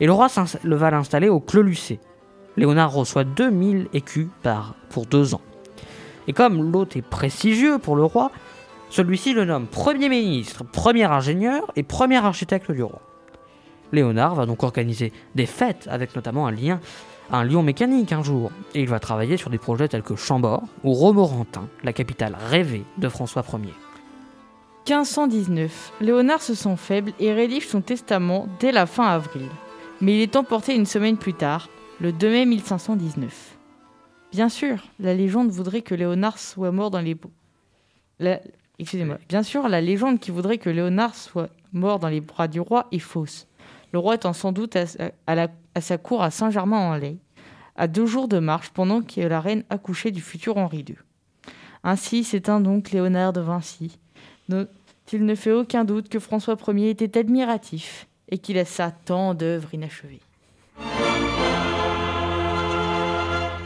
Et 0.00 0.06
le 0.06 0.12
roi 0.12 0.28
le 0.64 0.76
va 0.76 0.90
l'installer 0.90 1.28
au 1.28 1.40
Clos. 1.40 1.66
Léonard 2.56 2.90
reçoit 2.90 3.24
2000 3.24 3.88
écus 3.92 4.28
par, 4.42 4.76
pour 4.88 5.04
deux 5.04 5.34
ans. 5.34 5.42
Et 6.26 6.32
comme 6.32 6.72
l'hôte 6.72 6.96
est 6.96 7.02
prestigieux 7.02 7.78
pour 7.78 7.96
le 7.96 8.04
roi, 8.04 8.32
celui-ci 8.88 9.34
le 9.34 9.44
nomme 9.44 9.66
Premier 9.66 10.08
ministre, 10.08 10.64
premier 10.64 11.04
ingénieur 11.04 11.70
et 11.76 11.82
premier 11.82 12.16
architecte 12.16 12.72
du 12.72 12.82
roi. 12.82 13.02
Léonard 13.92 14.36
va 14.36 14.46
donc 14.46 14.62
organiser 14.62 15.12
des 15.34 15.44
fêtes 15.44 15.86
avec 15.90 16.16
notamment 16.16 16.46
un 16.46 16.50
lien 16.50 16.80
un 17.32 17.44
lion 17.44 17.62
mécanique 17.62 18.12
un 18.12 18.22
jour, 18.22 18.50
et 18.74 18.80
il 18.82 18.88
va 18.88 18.98
travailler 18.98 19.36
sur 19.36 19.50
des 19.50 19.58
projets 19.58 19.88
tels 19.88 20.02
que 20.02 20.16
Chambord 20.16 20.64
ou 20.84 20.92
Romorantin, 20.92 21.68
la 21.84 21.92
capitale 21.92 22.36
rêvée 22.48 22.84
de 22.98 23.08
François 23.08 23.44
Ier. 23.52 23.74
1519, 24.86 25.92
Léonard 26.00 26.42
se 26.42 26.54
sent 26.54 26.76
faible 26.76 27.12
et 27.20 27.32
rédige 27.32 27.68
son 27.68 27.80
testament 27.80 28.48
dès 28.58 28.72
la 28.72 28.86
fin 28.86 29.06
avril. 29.06 29.46
Mais 30.00 30.16
il 30.16 30.22
est 30.22 30.36
emporté 30.36 30.74
une 30.74 30.86
semaine 30.86 31.16
plus 31.16 31.34
tard, 31.34 31.68
le 32.00 32.12
2 32.12 32.30
mai 32.30 32.46
1519. 32.46 33.58
Bien 34.32 34.48
sûr, 34.48 34.82
la 34.98 35.14
légende 35.14 35.50
voudrait 35.50 35.82
que 35.82 35.94
Léonard 35.94 36.38
soit 36.38 36.72
mort 36.72 36.90
dans 36.90 37.00
les... 37.00 37.16
Excusez-moi. 38.78 39.18
Bien 39.28 39.42
sûr, 39.42 39.68
la 39.68 39.80
légende 39.80 40.18
qui 40.18 40.30
voudrait 40.30 40.58
que 40.58 40.70
Léonard 40.70 41.14
soit 41.14 41.50
mort 41.72 41.98
dans 41.98 42.08
les 42.08 42.20
bras 42.20 42.48
du 42.48 42.60
roi 42.60 42.86
est 42.90 42.98
fausse. 42.98 43.46
Le 43.92 43.98
roi 43.98 44.14
étant 44.14 44.32
sans 44.32 44.52
doute 44.52 44.76
à, 44.76 45.48
sa 45.80 45.98
cour 45.98 46.22
à 46.22 46.30
Saint-Germain-en-Laye, 46.30 47.18
à 47.76 47.88
deux 47.88 48.06
jours 48.06 48.28
de 48.28 48.38
marche 48.38 48.70
pendant 48.70 49.02
que 49.02 49.20
la 49.20 49.40
reine 49.40 49.64
accouchait 49.70 50.10
du 50.10 50.20
futur 50.20 50.58
Henri 50.58 50.84
II. 50.88 50.96
Ainsi 51.82 52.24
s'éteint 52.24 52.60
donc 52.60 52.90
Léonard 52.90 53.32
de 53.32 53.40
Vinci, 53.40 53.98
dont 54.48 54.68
il 55.12 55.24
ne 55.24 55.34
fait 55.34 55.52
aucun 55.52 55.84
doute 55.84 56.08
que 56.08 56.18
François 56.18 56.56
Ier 56.68 56.90
était 56.90 57.18
admiratif 57.18 58.06
et 58.28 58.38
qu'il 58.38 58.56
laissa 58.56 58.90
tant 58.90 59.34
d'œuvres 59.34 59.74
inachevées. 59.74 60.20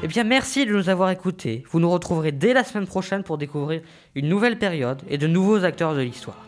Eh 0.03 0.07
bien, 0.07 0.25
merci 0.25 0.67
de 0.67 0.73
nous 0.73 0.91
avoir 0.91 1.11
écoutés. 1.11 1.65
Vous 1.71 1.81
nous 1.81 1.91
retrouverez 1.91 2.31
dès 2.31 2.53
la 2.53 2.63
semaine 2.63 2.87
prochaine 2.87 3.23
pour 3.23 3.39
découvrir 3.39 3.81
une 4.15 4.29
nouvelle 4.29 4.59
période 4.59 5.03
et 5.09 5.17
de 5.17 5.27
nouveaux 5.27 5.65
acteurs 5.65 5.95
de 5.95 6.03
l'histoire. 6.03 6.45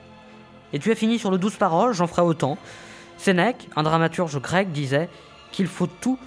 Et 0.73 0.79
tu 0.79 0.91
as 0.91 0.95
fini 0.95 1.19
sur 1.19 1.31
le 1.31 1.39
douze 1.39 1.57
paroles, 1.57 1.95
j'en 1.95 2.07
ferai 2.07 2.23
autant. 2.23 2.59
Sénèque, 3.19 3.69
un 3.77 3.83
dramaturge 3.83 4.41
grec, 4.41 4.73
disait 4.73 5.09
qu'il 5.53 5.67
faut 5.67 5.87
tout, 5.87 6.19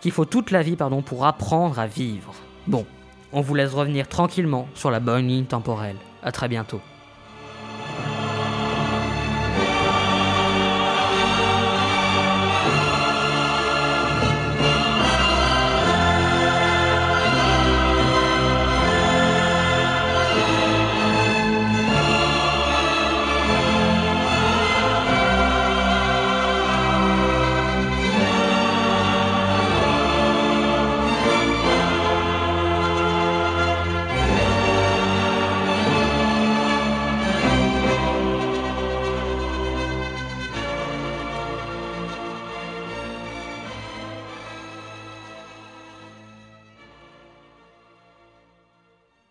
qu'il 0.00 0.12
faut 0.12 0.24
toute 0.24 0.50
la 0.50 0.62
vie 0.62 0.76
pour 1.06 1.26
apprendre 1.26 1.78
à 1.78 1.86
vivre. 1.86 2.34
Bon, 2.66 2.86
on 3.32 3.40
vous 3.40 3.54
laisse 3.54 3.72
revenir 3.72 4.08
tranquillement 4.08 4.68
sur 4.74 4.90
la 4.90 5.00
bonne 5.00 5.28
ligne 5.28 5.44
temporelle. 5.44 5.96
À 6.22 6.32
très 6.32 6.48
bientôt. 6.48 6.80